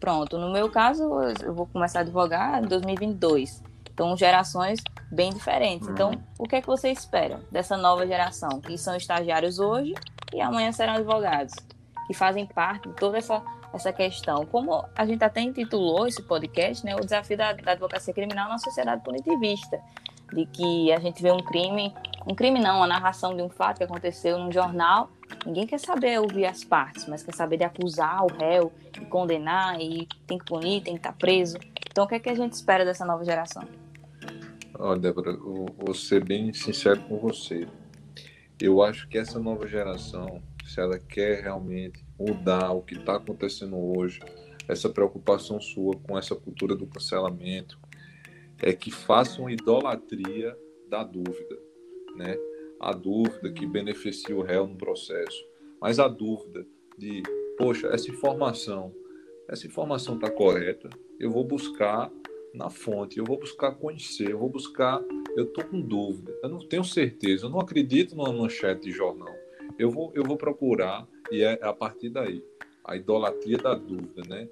Pronto, 0.00 0.38
no 0.38 0.52
meu 0.52 0.68
caso, 0.70 1.02
eu 1.42 1.54
vou 1.54 1.66
começar 1.66 2.00
a 2.00 2.02
advogar 2.02 2.62
em 2.62 2.66
2022. 2.66 3.62
Então, 3.92 4.16
gerações 4.16 4.80
bem 5.10 5.32
diferentes. 5.32 5.88
Então, 5.88 6.10
o 6.38 6.44
que 6.44 6.56
é 6.56 6.60
que 6.60 6.66
você 6.66 6.90
espera 6.90 7.40
dessa 7.50 7.76
nova 7.76 8.06
geração, 8.06 8.60
que 8.60 8.76
são 8.76 8.94
estagiários 8.96 9.58
hoje 9.58 9.94
e 10.34 10.40
amanhã 10.40 10.70
serão 10.72 10.94
advogados, 10.94 11.54
que 12.06 12.12
fazem 12.12 12.44
parte 12.44 12.88
de 12.88 12.94
toda 12.94 13.18
essa 13.18 13.42
essa 13.76 13.92
questão. 13.92 14.44
Como 14.46 14.84
a 14.94 15.06
gente 15.06 15.22
até 15.22 15.40
intitulou 15.40 16.06
esse 16.06 16.22
podcast, 16.22 16.84
né, 16.84 16.96
o 16.96 17.00
desafio 17.00 17.36
da, 17.36 17.52
da 17.52 17.72
advocacia 17.72 18.12
criminal 18.12 18.48
na 18.48 18.58
sociedade 18.58 19.02
punitivista, 19.02 19.80
de 20.32 20.46
que 20.46 20.92
a 20.92 20.98
gente 20.98 21.22
vê 21.22 21.30
um 21.30 21.42
crime, 21.42 21.94
um 22.26 22.34
crime 22.34 22.60
não, 22.60 22.82
a 22.82 22.86
narração 22.86 23.36
de 23.36 23.42
um 23.42 23.48
fato 23.48 23.78
que 23.78 23.84
aconteceu 23.84 24.38
num 24.38 24.50
jornal, 24.50 25.10
ninguém 25.44 25.66
quer 25.66 25.78
saber 25.78 26.20
ouvir 26.20 26.46
as 26.46 26.64
partes, 26.64 27.06
mas 27.06 27.22
quer 27.22 27.34
saber 27.34 27.56
de 27.56 27.64
acusar 27.64 28.24
o 28.24 28.26
réu, 28.26 28.72
e 29.00 29.04
condenar, 29.06 29.80
e 29.80 30.08
tem 30.26 30.38
que 30.38 30.44
punir, 30.44 30.82
tem 30.82 30.94
que 30.94 31.00
estar 31.00 31.12
preso. 31.12 31.58
Então, 31.90 32.04
o 32.04 32.08
que 32.08 32.14
é 32.14 32.18
que 32.18 32.28
a 32.28 32.34
gente 32.34 32.52
espera 32.52 32.84
dessa 32.84 33.04
nova 33.04 33.24
geração? 33.24 33.62
Olha, 34.78 35.00
Débora, 35.00 35.36
vou 35.36 35.94
ser 35.94 36.22
bem 36.24 36.52
sincero 36.52 37.00
com 37.02 37.18
você. 37.18 37.66
Eu 38.60 38.82
acho 38.82 39.08
que 39.08 39.16
essa 39.16 39.38
nova 39.38 39.66
geração, 39.66 40.42
se 40.64 40.80
ela 40.80 40.98
quer 40.98 41.42
realmente 41.42 42.04
mudar 42.18 42.72
o 42.72 42.82
que 42.82 42.94
está 42.94 43.16
acontecendo 43.16 43.76
hoje, 43.76 44.20
essa 44.68 44.88
preocupação 44.88 45.60
sua 45.60 45.94
com 45.96 46.18
essa 46.18 46.34
cultura 46.34 46.74
do 46.74 46.86
cancelamento, 46.86 47.78
é 48.62 48.72
que 48.72 48.90
façam 48.90 49.50
idolatria 49.50 50.56
da 50.88 51.04
dúvida, 51.04 51.58
né? 52.16 52.36
A 52.80 52.92
dúvida 52.92 53.50
que 53.52 53.66
beneficia 53.66 54.36
o 54.36 54.42
réu 54.42 54.66
no 54.66 54.76
processo, 54.76 55.44
mas 55.80 55.98
a 55.98 56.08
dúvida 56.08 56.66
de, 56.96 57.22
poxa, 57.58 57.88
essa 57.88 58.10
informação, 58.10 58.94
essa 59.48 59.66
informação 59.66 60.16
está 60.16 60.30
correta, 60.30 60.88
eu 61.18 61.30
vou 61.30 61.44
buscar 61.44 62.10
na 62.54 62.70
fonte, 62.70 63.18
eu 63.18 63.24
vou 63.24 63.38
buscar 63.38 63.72
conhecer, 63.72 64.30
eu 64.30 64.38
vou 64.38 64.48
buscar, 64.48 65.02
eu 65.36 65.44
estou 65.44 65.64
com 65.64 65.80
dúvida, 65.80 66.34
eu 66.42 66.48
não 66.48 66.58
tenho 66.58 66.84
certeza, 66.84 67.46
eu 67.46 67.50
não 67.50 67.60
acredito 67.60 68.16
numa 68.16 68.32
manchete 68.32 68.82
de 68.82 68.92
jornal, 68.92 69.34
eu 69.78 69.90
vou, 69.90 70.10
eu 70.14 70.24
vou 70.24 70.36
procurar 70.36 71.06
e 71.30 71.42
é 71.42 71.58
a 71.62 71.72
partir 71.72 72.08
daí 72.08 72.42
a 72.84 72.96
idolatria 72.96 73.58
da 73.58 73.74
dúvida, 73.74 74.22
né? 74.28 74.48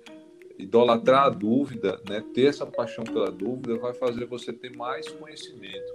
Idolatrar 0.58 1.24
a 1.24 1.30
dúvida, 1.30 2.00
né? 2.08 2.24
Ter 2.32 2.46
essa 2.46 2.64
paixão 2.64 3.04
pela 3.04 3.30
dúvida 3.30 3.76
vai 3.76 3.92
fazer 3.92 4.26
você 4.26 4.52
ter 4.52 4.74
mais 4.76 5.08
conhecimento, 5.08 5.92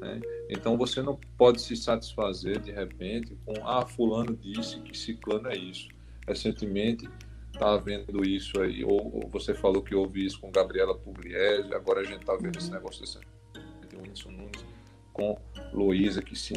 né? 0.00 0.20
Então 0.50 0.76
você 0.76 1.00
não 1.02 1.18
pode 1.36 1.60
se 1.60 1.76
satisfazer 1.76 2.60
de 2.60 2.72
repente 2.72 3.36
com 3.44 3.66
ah 3.66 3.86
fulano 3.86 4.36
disse 4.36 4.80
que 4.80 4.96
ciclano 4.96 5.48
é 5.48 5.56
isso. 5.56 5.88
Recentemente 6.26 7.08
tá 7.58 7.76
vendo 7.76 8.26
isso 8.26 8.60
aí, 8.60 8.84
ou, 8.84 9.14
ou 9.14 9.28
você 9.28 9.54
falou 9.54 9.82
que 9.82 9.94
ouvi 9.94 10.26
isso 10.26 10.40
com 10.40 10.50
Gabriela 10.50 10.96
Pugliese, 10.96 11.72
agora 11.74 12.00
a 12.00 12.04
gente 12.04 12.24
tá 12.24 12.34
vendo 12.34 12.58
esse 12.58 12.70
negócio 12.70 13.02
desse 13.02 13.18
Whindersson 13.94 14.30
Nunes 14.30 14.71
com 15.12 15.38
Luísa 15.72 16.22
que 16.22 16.36
se, 16.36 16.54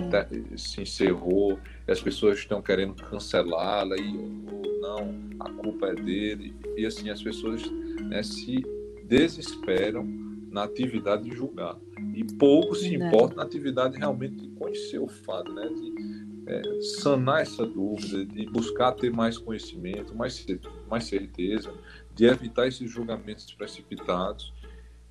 se 0.57 0.81
encerrou, 0.81 1.59
e 1.87 1.91
as 1.91 2.01
pessoas 2.01 2.37
estão 2.37 2.61
querendo 2.61 2.95
cancelá-la 2.95 3.95
e 3.97 4.17
ou 4.17 4.79
não, 4.81 5.15
a 5.39 5.49
culpa 5.51 5.87
é 5.87 5.95
dele. 5.95 6.55
E 6.77 6.85
assim, 6.85 7.09
as 7.09 7.21
pessoas 7.21 7.61
né, 8.01 8.21
se 8.23 8.63
desesperam 9.05 10.03
na 10.49 10.63
atividade 10.63 11.23
de 11.23 11.35
julgar. 11.35 11.75
E 12.13 12.23
pouco 12.23 12.75
se 12.75 12.93
importa 12.95 13.35
na 13.35 13.43
atividade 13.43 13.97
realmente 13.97 14.35
de 14.35 14.47
conhecer 14.49 14.99
o 14.99 15.07
fato, 15.07 15.53
né? 15.53 15.67
De 15.67 16.25
é, 16.47 16.81
sanar 17.01 17.41
essa 17.41 17.65
dúvida, 17.65 18.25
de 18.25 18.45
buscar 18.45 18.93
ter 18.93 19.11
mais 19.11 19.37
conhecimento, 19.37 20.15
mais, 20.15 20.45
mais 20.89 21.05
certeza, 21.05 21.73
de 22.13 22.25
evitar 22.25 22.67
esses 22.67 22.89
julgamentos 22.89 23.51
precipitados 23.53 24.53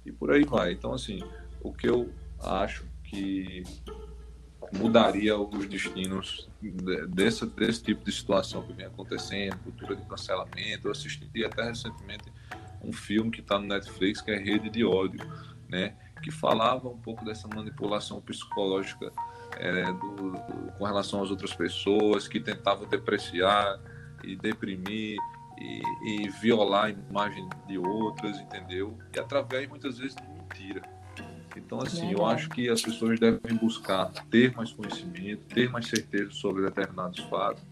e 0.07 0.13
por 0.13 0.31
aí 0.31 0.45
vai. 0.45 0.73
Então, 0.73 0.95
assim, 0.95 1.21
o 1.61 1.73
que 1.73 1.89
eu 1.89 2.09
acho 2.41 2.87
que 3.15 3.63
mudaria 4.73 5.39
os 5.39 5.67
destinos 5.67 6.49
desse, 7.09 7.47
desse 7.47 7.83
tipo 7.83 8.05
de 8.05 8.13
situação 8.13 8.63
que 8.63 8.73
vem 8.73 8.87
acontecendo, 8.87 9.57
cultura 9.59 9.95
de 9.95 10.05
cancelamento. 10.05 10.89
Eu 10.89 10.91
assisti 10.91 11.45
até 11.45 11.65
recentemente 11.65 12.25
um 12.83 12.93
filme 12.93 13.31
que 13.31 13.41
está 13.41 13.59
no 13.59 13.67
Netflix 13.67 14.21
que 14.21 14.31
é 14.31 14.37
Rede 14.37 14.69
de 14.69 14.85
Ódio, 14.85 15.21
né? 15.69 15.95
que 16.23 16.31
falava 16.31 16.89
um 16.89 16.99
pouco 16.99 17.25
dessa 17.25 17.47
manipulação 17.47 18.21
psicológica 18.21 19.13
é, 19.59 19.85
do, 19.85 20.17
do, 20.17 20.73
com 20.79 20.85
relação 20.85 21.23
às 21.23 21.31
outras 21.31 21.55
pessoas, 21.55 22.27
que 22.27 22.41
tentavam 22.41 22.89
depreciar 22.89 23.79
e 24.23 24.35
deprimir 24.35 25.19
e, 25.59 25.83
e, 26.07 26.29
violar 26.41 26.87
a 26.87 26.91
imagem 26.91 27.47
de 27.67 27.79
outras, 27.79 28.41
entendeu? 28.41 28.99
E 29.15 29.21
através 29.21 29.69
muitas 29.69 29.99
vezes 29.99 30.17
de 30.17 30.27
mentira. 30.27 30.83
Então, 31.57 31.81
assim, 31.81 32.13
eu 32.13 32.25
acho 32.27 32.49
que 32.51 32.69
as 32.69 32.83
pessoas 32.83 33.19
devem 33.19 33.57
buscar 33.57 34.11
ter 34.31 34.55
mais 34.55 34.73
conhecimento, 34.73 35.47
ter 35.47 35.71
mais 35.71 35.87
certeza 35.87 36.31
sobre 36.33 36.63
determinados 36.63 37.21
fatos, 37.25 37.63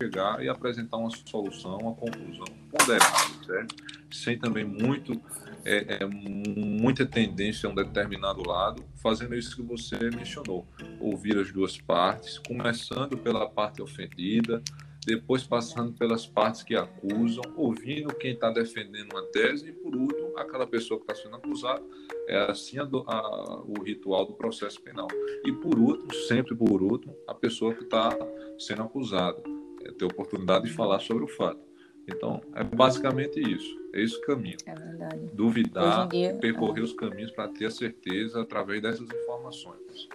chegar 0.00 0.42
e 0.42 0.48
apresentar 0.48 0.96
uma 0.96 1.10
solução, 1.10 1.78
uma 1.78 1.94
conclusão 1.94 2.46
ponderada, 2.70 3.44
certo? 3.46 3.74
Sem 4.10 4.38
também 4.38 4.64
muito 4.64 5.20
é, 5.64 6.02
é, 6.02 6.06
muita 6.06 7.06
tendência 7.06 7.68
a 7.68 7.72
um 7.72 7.74
determinado 7.74 8.46
lado, 8.46 8.84
fazendo 8.96 9.34
isso 9.34 9.56
que 9.56 9.62
você 9.62 9.96
mencionou, 10.10 10.66
ouvir 11.00 11.38
as 11.38 11.50
duas 11.50 11.78
partes, 11.78 12.38
começando 12.38 13.16
pela 13.16 13.48
parte 13.48 13.80
ofendida, 13.80 14.62
depois 15.04 15.42
passando 15.44 15.92
pelas 15.92 16.26
partes 16.26 16.62
que 16.62 16.74
acusam, 16.74 17.42
ouvindo 17.56 18.14
quem 18.14 18.32
está 18.32 18.50
defendendo 18.50 19.12
uma 19.12 19.22
tese 19.26 19.68
e, 19.68 19.72
por 19.72 19.94
último, 19.94 20.36
aquela 20.38 20.66
pessoa 20.66 20.98
que 20.98 21.10
está 21.10 21.22
sendo 21.22 21.36
acusada. 21.36 21.82
É 22.28 22.50
assim 22.50 22.78
a, 22.78 22.82
a, 22.84 23.62
o 23.62 23.82
ritual 23.82 24.26
do 24.26 24.34
processo 24.34 24.80
penal. 24.80 25.08
E, 25.44 25.52
por 25.52 25.78
último, 25.78 26.12
sempre 26.26 26.54
por 26.54 26.82
último, 26.82 27.16
a 27.26 27.34
pessoa 27.34 27.74
que 27.74 27.84
está 27.84 28.16
sendo 28.58 28.82
acusada. 28.82 29.42
É 29.84 29.92
ter 29.92 30.06
oportunidade 30.06 30.64
de 30.64 30.72
falar 30.72 30.98
sobre 31.00 31.24
o 31.24 31.28
fato. 31.28 31.60
Então, 32.08 32.40
é 32.54 32.64
basicamente 32.64 33.38
isso. 33.40 33.78
É 33.92 34.02
esse 34.02 34.16
o 34.16 34.20
caminho. 34.22 34.56
É 34.66 34.74
verdade. 34.74 35.30
Duvidar, 35.32 36.08
dia, 36.08 36.34
percorrer 36.40 36.80
é. 36.80 36.84
os 36.84 36.92
caminhos 36.92 37.30
para 37.30 37.48
ter 37.48 37.66
a 37.66 37.70
certeza 37.70 38.40
através 38.40 38.80
dessas 38.82 39.08
informações. 39.08 40.08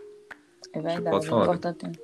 É 0.74 0.82
verdade. 0.82 1.28
É 1.28 1.30
importante, 1.30 2.00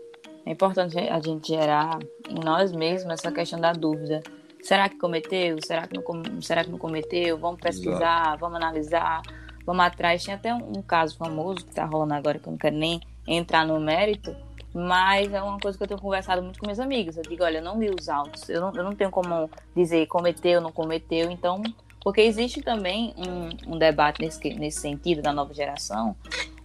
é 0.45 0.51
importante 0.51 0.97
a 0.99 1.19
gente 1.19 1.47
gerar 1.47 1.97
em 2.29 2.39
nós 2.43 2.71
mesmos 2.71 3.13
essa 3.13 3.31
questão 3.31 3.59
da 3.59 3.73
dúvida. 3.73 4.21
Será 4.61 4.87
que 4.87 4.97
cometeu? 4.97 5.57
Será 5.65 5.87
que 5.87 5.95
não, 5.95 6.41
será 6.41 6.63
que 6.63 6.69
não 6.69 6.77
cometeu? 6.77 7.37
Vamos 7.37 7.59
pesquisar, 7.59 8.21
Exato. 8.21 8.39
vamos 8.39 8.57
analisar, 8.57 9.21
vamos 9.65 9.83
atrás. 9.83 10.23
Tinha 10.23 10.35
até 10.35 10.53
um, 10.53 10.77
um 10.77 10.81
caso 10.81 11.17
famoso 11.17 11.63
que 11.65 11.71
está 11.71 11.85
rolando 11.85 12.13
agora, 12.13 12.37
que 12.37 12.47
eu 12.47 12.51
não 12.51 12.57
quero 12.57 12.75
nem 12.75 13.01
entrar 13.27 13.65
no 13.65 13.79
mérito, 13.79 14.35
mas 14.71 15.33
é 15.33 15.41
uma 15.41 15.59
coisa 15.59 15.77
que 15.77 15.83
eu 15.83 15.87
tenho 15.87 15.99
conversado 15.99 16.43
muito 16.43 16.59
com 16.59 16.67
meus 16.67 16.79
amigos. 16.79 17.17
Eu 17.17 17.23
digo, 17.23 17.43
olha, 17.43 17.57
eu 17.57 17.63
não 17.63 17.79
li 17.79 17.89
os 17.89 18.07
autos, 18.07 18.47
eu 18.47 18.61
não, 18.61 18.73
eu 18.75 18.83
não 18.83 18.95
tenho 18.95 19.09
como 19.09 19.49
dizer 19.75 20.05
cometeu, 20.05 20.61
não 20.61 20.71
cometeu. 20.71 21.31
Então, 21.31 21.63
porque 22.03 22.21
existe 22.21 22.61
também 22.61 23.15
um, 23.17 23.73
um 23.73 23.79
debate 23.79 24.21
nesse, 24.21 24.53
nesse 24.53 24.79
sentido 24.79 25.23
da 25.23 25.33
nova 25.33 25.53
geração, 25.55 26.15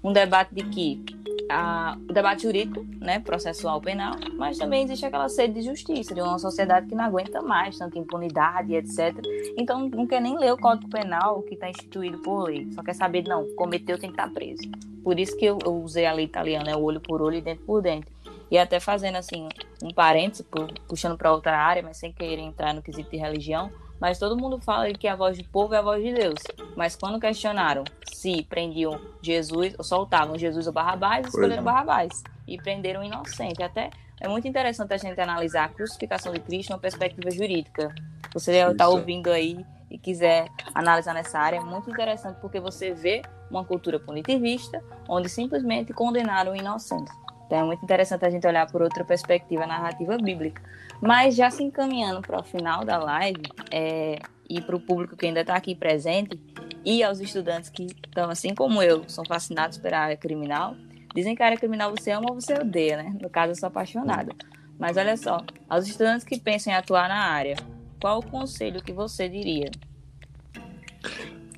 um 0.05 0.13
debate 0.13 0.55
de 0.55 0.65
que 0.65 1.03
a, 1.51 1.99
o 2.09 2.13
debate 2.13 2.43
jurídico, 2.43 2.87
né, 3.01 3.19
processual 3.19 3.81
penal, 3.81 4.15
mas 4.37 4.57
também 4.57 4.85
existe 4.85 5.05
aquela 5.05 5.29
sede 5.29 5.55
de 5.55 5.63
justiça, 5.63 6.15
de 6.15 6.21
uma 6.21 6.39
sociedade 6.39 6.87
que 6.87 6.95
não 6.95 7.05
aguenta 7.05 7.43
mais 7.43 7.77
tanta 7.77 7.99
impunidade, 7.99 8.75
etc. 8.75 9.15
Então 9.57 9.89
não 9.89 10.07
quer 10.07 10.21
nem 10.21 10.39
ler 10.39 10.53
o 10.53 10.57
Código 10.57 10.89
Penal 10.89 11.43
que 11.43 11.55
está 11.55 11.69
instituído 11.69 12.19
por 12.19 12.45
lei, 12.45 12.71
só 12.73 12.83
quer 12.83 12.95
saber, 12.95 13.25
não, 13.25 13.47
cometeu 13.57 13.99
tem 13.99 14.11
que 14.11 14.15
estar 14.15 14.29
tá 14.29 14.35
preso. 14.35 14.63
Por 15.03 15.19
isso 15.19 15.37
que 15.37 15.45
eu, 15.45 15.59
eu 15.65 15.75
usei 15.83 16.07
a 16.07 16.13
lei 16.13 16.25
italiana, 16.25 16.71
é 16.71 16.77
olho 16.77 17.01
por 17.01 17.21
olho 17.21 17.37
e 17.37 17.41
dente 17.41 17.63
por 17.63 17.83
dente. 17.83 18.07
E 18.51 18.59
até 18.59 18.81
fazendo 18.81 19.17
assim 19.17 19.49
um 19.83 19.93
parênteses, 19.93 20.45
puxando 20.89 21.17
para 21.17 21.33
outra 21.33 21.57
área, 21.57 21.83
mas 21.83 21.97
sem 21.97 22.13
querer 22.13 22.43
entrar 22.43 22.75
no 22.75 22.83
quesito 22.83 23.11
de 23.11 23.17
religião, 23.17 23.71
mas 24.01 24.19
todo 24.19 24.37
mundo 24.37 24.59
fala 24.59 24.91
que 24.93 25.07
a 25.07 25.15
voz 25.15 25.37
do 25.37 25.45
povo 25.45 25.75
é 25.75 25.79
a 25.79 25.83
voz 25.83 26.03
de 26.03 26.13
Deus. 26.13 26.39
Mas 26.77 26.97
quando 26.97 27.21
questionaram 27.21 27.85
se 28.13 28.43
prendiam 28.45 29.01
Jesus, 29.23 29.75
ou 29.77 29.85
soltavam 29.85 30.39
Jesus 30.39 30.67
ou 30.67 30.73
Barrabás, 30.73 31.27
escolheram 31.27 31.63
Barrabás. 31.63 32.23
E 32.49 32.57
prenderam 32.57 33.03
o 33.03 33.05
inocente. 33.05 33.63
Até 33.63 33.91
é 34.19 34.27
muito 34.27 34.49
interessante 34.49 34.93
a 34.93 34.97
gente 34.97 35.21
analisar 35.21 35.65
a 35.65 35.69
crucificação 35.69 36.33
de 36.33 36.41
Cristo 36.41 36.73
uma 36.73 36.79
perspectiva 36.79 37.31
jurídica. 37.31 37.95
Você 38.33 38.53
está 38.53 38.89
ouvindo 38.89 39.31
aí 39.31 39.65
e 39.91 39.99
quiser 39.99 40.47
analisar 40.75 41.15
nessa 41.15 41.39
área, 41.39 41.57
é 41.57 41.61
muito 41.61 41.91
interessante 41.91 42.39
porque 42.41 42.61
você 42.61 42.93
vê 42.93 43.23
uma 43.51 43.65
cultura 43.65 43.99
punitivista 43.99 44.83
onde 45.09 45.29
simplesmente 45.29 45.93
condenaram 45.93 46.53
o 46.53 46.57
inocente. 46.57 47.11
Então 47.47 47.59
é 47.59 47.65
muito 47.65 47.83
interessante 47.83 48.25
a 48.25 48.31
gente 48.31 48.47
olhar 48.47 48.71
por 48.71 48.81
outra 48.81 49.05
perspectiva 49.05 49.67
narrativa 49.67 50.17
bíblica. 50.17 50.63
Mas 51.01 51.35
já 51.35 51.51
se 51.51 51.63
encaminhando 51.63 52.21
para 52.21 52.41
o 52.41 52.45
final 52.45 52.85
da 52.85 52.99
live, 52.99 53.43
é, 53.71 54.19
e 54.49 54.61
para 54.61 54.77
o 54.77 54.81
público 54.81 55.17
que 55.17 55.27
ainda 55.27 55.41
está 55.41 55.55
aqui 55.55 55.75
presente, 55.75 56.41
e 56.85 57.03
aos 57.03 57.21
estudantes 57.21 57.71
que 57.71 57.87
estão, 57.87 58.31
assim 58.31 58.55
como 58.55 58.83
eu, 58.83 59.09
são 59.09 59.25
fascinados 59.25 59.79
pela 59.79 59.99
área 59.99 60.17
criminal, 60.17 60.75
dizem 61.15 61.35
que 61.35 61.43
a 61.43 61.47
área 61.47 61.59
criminal 61.59 61.91
você 61.91 62.11
ama 62.11 62.27
ou 62.31 62.41
você 62.41 62.55
odeia, 62.55 62.97
né? 62.97 63.17
No 63.21 63.31
caso, 63.31 63.53
eu 63.53 63.57
sou 63.57 63.69
apaixonada. 63.69 64.35
Mas 64.79 64.97
olha 64.97 65.17
só, 65.17 65.45
aos 65.69 65.87
estudantes 65.87 66.25
que 66.25 66.41
pensam 66.41 66.73
em 66.73 66.77
atuar 66.77 67.09
na 67.09 67.27
área, 67.27 67.57
qual 68.01 68.19
o 68.19 68.27
conselho 68.27 68.83
que 68.83 68.93
você 68.93 69.29
diria? 69.29 69.71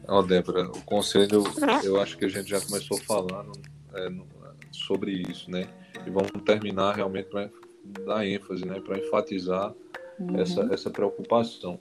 Ó, 0.09 0.19
oh, 0.19 0.23
Débora, 0.23 0.65
o 0.67 0.83
conselho, 0.83 1.45
eu 1.85 2.01
acho 2.01 2.19
que 2.19 2.25
a 2.25 2.29
gente 2.29 2.51
já 2.51 2.61
começou 2.61 2.99
falando 2.99 3.53
é, 3.95 4.09
sobre 4.73 5.13
isso, 5.13 5.51
né? 5.51 5.69
E 6.05 6.11
vamos 6.11 6.33
terminar 6.45 6.97
realmente 6.97 7.29
para 7.29 7.49
dar 7.85 8.27
ênfase, 8.27 8.65
né, 8.65 8.81
para 8.81 8.99
enfatizar 8.99 9.75
uhum. 10.19 10.39
essa, 10.41 10.69
essa 10.73 10.91
preocupação. 10.91 11.79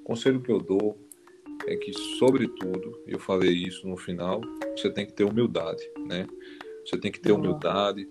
O 0.00 0.02
conselho 0.02 0.40
que 0.40 0.50
eu 0.50 0.58
dou 0.58 0.96
é 1.66 1.76
que, 1.76 1.92
sobretudo, 2.18 2.98
eu 3.06 3.18
falei 3.18 3.52
isso 3.52 3.86
no 3.86 3.96
final, 3.96 4.40
você 4.76 4.90
tem 4.90 5.06
que 5.06 5.12
ter 5.12 5.24
humildade, 5.24 5.82
né? 6.06 6.26
Você 6.84 6.96
tem 6.96 7.12
que 7.12 7.20
ter 7.20 7.32
humildade, 7.32 8.08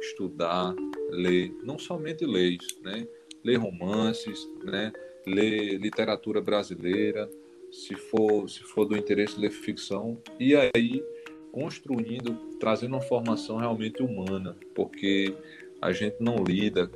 estudar, 0.00 0.74
ler, 1.08 1.50
não 1.62 1.78
somente 1.78 2.26
leis, 2.26 2.78
né? 2.82 3.06
Ler 3.42 3.56
romances, 3.56 4.46
né? 4.62 4.92
Ler 5.26 5.78
literatura 5.78 6.40
brasileira, 6.40 7.30
se 7.70 7.94
for, 7.94 8.48
se 8.48 8.60
for 8.60 8.84
do 8.84 8.96
interesse, 8.96 9.40
ler 9.40 9.50
ficção, 9.50 10.20
e 10.38 10.54
aí 10.54 11.02
construindo, 11.52 12.34
trazendo 12.58 12.94
uma 12.94 13.00
formação 13.00 13.56
realmente 13.56 14.02
humana, 14.02 14.56
porque 14.74 15.34
a 15.80 15.92
gente 15.92 16.16
não 16.20 16.42
lida 16.44 16.90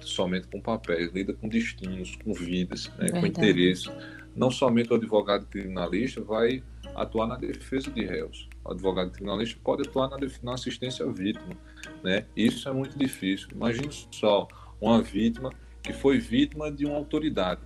somente 0.00 0.46
com 0.48 0.60
papéis, 0.60 1.12
lida 1.12 1.32
com 1.32 1.48
destinos, 1.48 2.16
com 2.24 2.32
vidas, 2.32 2.90
né, 2.98 3.10
com 3.10 3.26
interesses. 3.26 3.90
Não 4.34 4.50
somente 4.50 4.92
o 4.92 4.96
advogado 4.96 5.46
criminalista 5.46 6.20
vai 6.20 6.62
atuar 6.94 7.26
na 7.26 7.36
defesa 7.36 7.90
de 7.90 8.04
réus. 8.04 8.48
O 8.64 8.72
advogado 8.72 9.10
criminalista 9.10 9.58
pode 9.62 9.88
atuar 9.88 10.08
na, 10.08 10.16
na 10.42 10.54
assistência 10.54 11.04
à 11.04 11.10
vítima. 11.10 11.56
Né? 12.02 12.24
Isso 12.36 12.68
é 12.68 12.72
muito 12.72 12.96
difícil. 12.96 13.48
Imagine 13.52 13.88
só 14.12 14.46
uma 14.80 15.02
vítima 15.02 15.52
que 15.82 15.92
foi 15.92 16.18
vítima 16.18 16.70
de 16.70 16.86
uma 16.86 16.96
autoridade, 16.96 17.60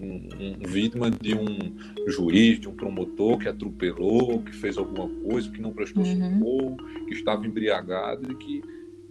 um, 0.00 0.28
um, 0.64 0.68
vítima 0.68 1.10
de 1.10 1.34
um 1.34 2.08
juiz, 2.08 2.60
de 2.60 2.68
um 2.68 2.74
promotor 2.74 3.38
que 3.38 3.48
atropelou, 3.48 4.42
que 4.42 4.52
fez 4.52 4.76
alguma 4.76 5.08
coisa, 5.08 5.50
que 5.50 5.60
não 5.60 5.72
prestou 5.72 6.04
uhum. 6.04 6.38
socorro, 6.38 6.76
que 7.06 7.14
estava 7.14 7.46
embriagado 7.46 8.30
e 8.32 8.34
que 8.36 8.62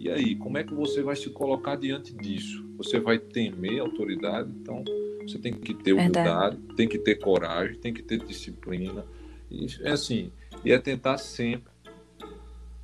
e 0.04 0.10
aí, 0.10 0.36
como 0.36 0.58
é 0.58 0.62
que 0.62 0.74
você 0.74 1.02
vai 1.02 1.16
se 1.16 1.30
colocar 1.30 1.76
diante 1.76 2.12
disso? 2.14 2.62
Você 2.76 3.00
vai 3.00 3.18
temer 3.18 3.80
a 3.80 3.84
autoridade? 3.84 4.50
Então, 4.50 4.84
você 5.22 5.38
tem 5.38 5.54
que 5.54 5.72
ter 5.72 5.94
humildade, 5.94 6.56
Verdade. 6.58 6.76
tem 6.76 6.86
que 6.86 6.98
ter 6.98 7.14
coragem, 7.14 7.78
tem 7.78 7.94
que 7.94 8.02
ter 8.02 8.22
disciplina. 8.22 9.02
E 9.50 9.66
é 9.80 9.92
assim, 9.92 10.30
e 10.62 10.72
é 10.72 10.78
tentar 10.78 11.16
sempre, 11.16 11.72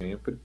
sempre 0.00 0.38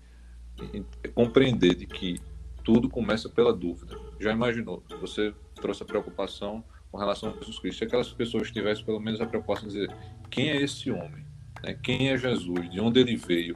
compreender 1.14 1.76
de 1.76 1.86
que 1.86 2.20
tudo 2.62 2.90
começa 2.90 3.30
pela 3.30 3.54
dúvida. 3.54 3.98
Já 4.20 4.34
imaginou? 4.34 4.84
Você 5.00 5.34
trouxe 5.56 5.82
a 5.82 5.86
preocupação 5.86 6.62
com 6.92 6.98
relação 6.98 7.30
a 7.30 7.34
Jesus 7.36 7.58
Cristo. 7.58 7.78
Se 7.80 7.84
aquelas 7.86 8.12
pessoas 8.12 8.52
tivessem 8.52 8.84
pelo 8.84 9.00
menos 9.00 9.22
a 9.22 9.26
preocupação 9.26 9.70
de 9.70 9.76
dizer 9.76 9.96
quem 10.30 10.50
é 10.50 10.62
esse 10.62 10.92
homem? 10.92 11.26
Né? 11.64 11.80
Quem 11.82 12.10
é 12.10 12.18
Jesus? 12.18 12.70
De 12.70 12.82
onde 12.82 13.00
ele 13.00 13.16
veio? 13.16 13.54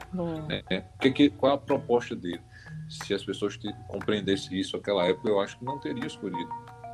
Né? 0.48 0.62
Que, 0.98 1.10
que, 1.10 1.28
qual 1.28 1.52
a 1.52 1.58
proposta 1.58 2.16
dele? 2.16 2.40
Se 2.90 3.14
as 3.14 3.24
pessoas 3.24 3.58
compreendessem 3.88 4.58
isso 4.58 4.76
naquela 4.76 5.06
época, 5.06 5.28
eu 5.28 5.40
acho 5.40 5.58
que 5.58 5.64
não 5.64 5.78
teria 5.78 6.06
escolhido 6.06 6.50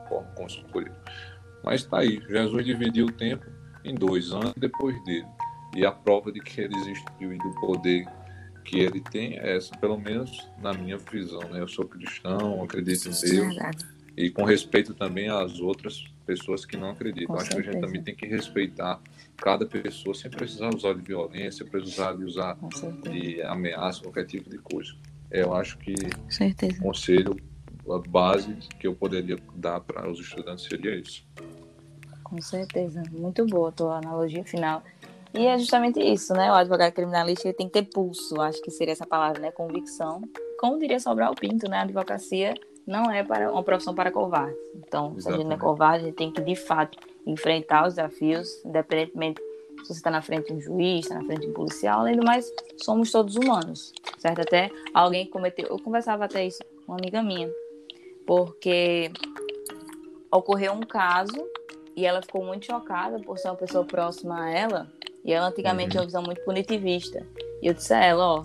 como, 0.08 0.26
como 0.34 0.46
escolhido. 0.46 0.96
Mas 1.64 1.82
está 1.82 1.98
aí, 1.98 2.22
Jesus 2.28 2.64
dividiu 2.64 3.06
o 3.06 3.12
tempo 3.12 3.46
em 3.84 3.94
dois 3.94 4.30
anos 4.30 4.52
depois 4.56 5.02
dele. 5.04 5.26
E 5.74 5.84
a 5.84 5.90
prova 5.90 6.30
de 6.30 6.40
que 6.40 6.60
ele 6.60 6.76
existiu 6.76 7.32
e 7.32 7.38
do 7.38 7.50
poder 7.60 8.06
que 8.64 8.78
ele 8.78 9.00
tem 9.00 9.38
é 9.38 9.56
essa, 9.56 9.76
pelo 9.78 9.98
menos 9.98 10.48
na 10.60 10.72
minha 10.72 10.98
visão. 10.98 11.40
Né? 11.50 11.60
Eu 11.60 11.68
sou 11.68 11.86
cristão, 11.86 12.62
acredito 12.62 13.08
em 13.08 13.30
Deus. 13.30 13.56
E 14.16 14.30
com 14.30 14.44
respeito 14.44 14.94
também 14.94 15.28
às 15.28 15.60
outras 15.60 16.04
pessoas 16.24 16.64
que 16.64 16.76
não 16.76 16.90
acreditam. 16.90 17.34
Com 17.34 17.40
Acho 17.40 17.52
certeza. 17.52 17.62
que 17.62 17.68
a 17.68 17.72
gente 17.72 17.86
também 17.86 18.02
tem 18.02 18.14
que 18.14 18.26
respeitar 18.26 19.00
cada 19.36 19.66
pessoa 19.66 20.14
sem 20.14 20.30
precisar 20.30 20.74
usar 20.74 20.94
de 20.94 21.02
violência, 21.02 21.64
precisar 21.64 22.14
de 22.14 22.24
usar 22.24 22.56
de 23.02 23.42
ameaça, 23.42 24.02
qualquer 24.02 24.24
tipo 24.24 24.48
de 24.48 24.58
coisa. 24.58 24.94
Eu 25.30 25.54
acho 25.54 25.78
que 25.78 25.94
Certeza. 26.28 26.78
o 26.78 26.82
conselho, 26.82 27.36
a 27.90 27.98
base 28.08 28.54
que 28.78 28.86
eu 28.86 28.94
poderia 28.94 29.36
dar 29.54 29.80
para 29.80 30.08
os 30.10 30.18
estudantes 30.20 30.64
seria 30.64 30.94
isso. 30.96 31.24
Com 32.24 32.40
certeza. 32.40 33.02
Muito 33.12 33.46
boa 33.46 33.68
a 33.68 33.72
tua 33.72 33.98
analogia 33.98 34.44
final. 34.44 34.82
E 35.32 35.46
é 35.46 35.58
justamente 35.58 36.00
isso, 36.00 36.32
né? 36.32 36.50
O 36.50 36.54
advogado 36.54 36.92
criminalista 36.92 37.46
ele 37.46 37.56
tem 37.56 37.68
que 37.68 37.74
ter 37.74 37.82
pulso, 37.82 38.40
acho 38.40 38.60
que 38.62 38.70
seria 38.70 38.92
essa 38.92 39.06
palavra, 39.06 39.40
né? 39.40 39.50
Convicção. 39.52 40.22
Como 40.58 40.78
diria 40.78 40.98
Sobral 40.98 41.34
Pinto, 41.34 41.68
né? 41.68 41.78
A 41.78 41.82
advocacia 41.82 42.54
não 42.86 43.10
é 43.10 43.22
para 43.22 43.52
uma 43.52 43.62
profissão 43.62 43.94
para 43.94 44.10
covardes. 44.10 44.56
Então, 44.74 45.14
Exatamente. 45.16 45.22
se 45.22 45.28
a 45.28 45.32
gente 45.32 45.46
não 45.46 45.56
é 45.56 45.58
covarde, 45.58 46.04
a 46.04 46.06
gente 46.06 46.16
tem 46.16 46.32
que, 46.32 46.40
de 46.40 46.56
fato, 46.56 46.98
enfrentar 47.26 47.86
os 47.86 47.94
desafios, 47.94 48.64
independentemente 48.64 49.42
se 49.86 49.94
você 49.94 50.00
está 50.00 50.10
na 50.10 50.20
frente 50.20 50.48
de 50.48 50.54
um 50.54 50.60
juiz, 50.60 51.04
está 51.04 51.14
na 51.14 51.24
frente 51.24 51.42
de 51.42 51.46
um 51.48 51.52
policial. 51.52 52.00
Além 52.00 52.16
do 52.16 52.24
mais, 52.24 52.50
somos 52.76 53.12
todos 53.12 53.36
humanos, 53.36 53.92
certo? 54.18 54.40
Até 54.40 54.68
alguém 54.92 55.26
cometeu... 55.26 55.66
Eu 55.68 55.78
conversava 55.78 56.24
até 56.24 56.44
isso 56.44 56.58
com 56.84 56.92
uma 56.92 56.98
amiga 56.98 57.22
minha, 57.22 57.48
porque 58.26 59.12
ocorreu 60.30 60.72
um 60.72 60.80
caso 60.80 61.36
e 61.94 62.04
ela 62.04 62.20
ficou 62.20 62.44
muito 62.44 62.66
chocada 62.66 63.20
por 63.20 63.38
ser 63.38 63.48
uma 63.48 63.56
pessoa 63.56 63.84
próxima 63.84 64.42
a 64.42 64.50
ela. 64.50 64.92
E 65.24 65.32
ela 65.32 65.48
antigamente 65.48 65.84
uhum. 65.84 65.90
tinha 65.90 66.00
uma 66.00 66.06
visão 66.06 66.22
muito 66.22 66.44
punitivista. 66.44 67.24
E 67.62 67.68
eu 67.68 67.74
disse 67.74 67.94
a 67.94 68.04
ela, 68.04 68.26
ó, 68.26 68.42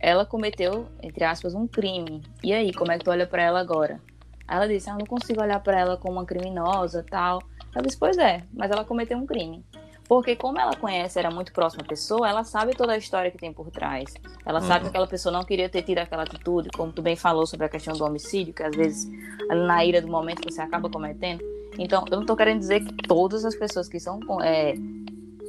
ela 0.00 0.26
cometeu, 0.26 0.86
entre 1.02 1.22
aspas, 1.22 1.54
um 1.54 1.68
crime. 1.68 2.22
E 2.42 2.52
aí, 2.52 2.72
como 2.72 2.90
é 2.90 2.98
que 2.98 3.04
tu 3.04 3.10
olha 3.10 3.26
para 3.26 3.42
ela 3.42 3.60
agora? 3.60 4.00
Aí 4.48 4.56
ela 4.56 4.66
disse, 4.66 4.90
ah, 4.90 4.94
eu 4.94 4.98
não 4.98 5.06
consigo 5.06 5.40
olhar 5.40 5.60
para 5.60 5.78
ela 5.78 5.96
como 5.96 6.14
uma 6.14 6.26
criminosa, 6.26 7.04
tal. 7.08 7.40
Eu 7.74 7.82
disse, 7.82 7.96
pois 7.96 8.18
é, 8.18 8.42
mas 8.52 8.70
ela 8.70 8.84
cometeu 8.84 9.16
um 9.16 9.24
crime. 9.24 9.64
Porque 10.10 10.34
como 10.34 10.58
ela 10.58 10.74
conhece, 10.74 11.20
era 11.20 11.30
muito 11.30 11.52
próxima 11.52 11.84
pessoa, 11.84 12.28
ela 12.28 12.42
sabe 12.42 12.74
toda 12.74 12.94
a 12.94 12.96
história 12.96 13.30
que 13.30 13.38
tem 13.38 13.52
por 13.52 13.70
trás. 13.70 14.12
Ela 14.44 14.58
uhum. 14.58 14.66
sabe 14.66 14.80
que 14.80 14.88
aquela 14.88 15.06
pessoa 15.06 15.32
não 15.32 15.44
queria 15.44 15.68
ter 15.68 15.82
tido 15.82 15.98
aquela 15.98 16.24
atitude, 16.24 16.68
como 16.70 16.90
tu 16.90 17.00
bem 17.00 17.14
falou 17.14 17.46
sobre 17.46 17.66
a 17.66 17.68
questão 17.68 17.96
do 17.96 18.04
homicídio, 18.04 18.52
que 18.52 18.64
às 18.64 18.74
vezes 18.74 19.08
na 19.48 19.84
ira 19.84 20.02
do 20.02 20.08
momento 20.08 20.42
você 20.42 20.60
acaba 20.60 20.90
cometendo. 20.90 21.44
Então, 21.78 22.04
eu 22.10 22.16
não 22.16 22.22
estou 22.22 22.36
querendo 22.36 22.58
dizer 22.58 22.84
que 22.84 22.92
todas 23.06 23.44
as 23.44 23.54
pessoas 23.54 23.88
que 23.88 24.00
são, 24.00 24.18
é, 24.42 24.74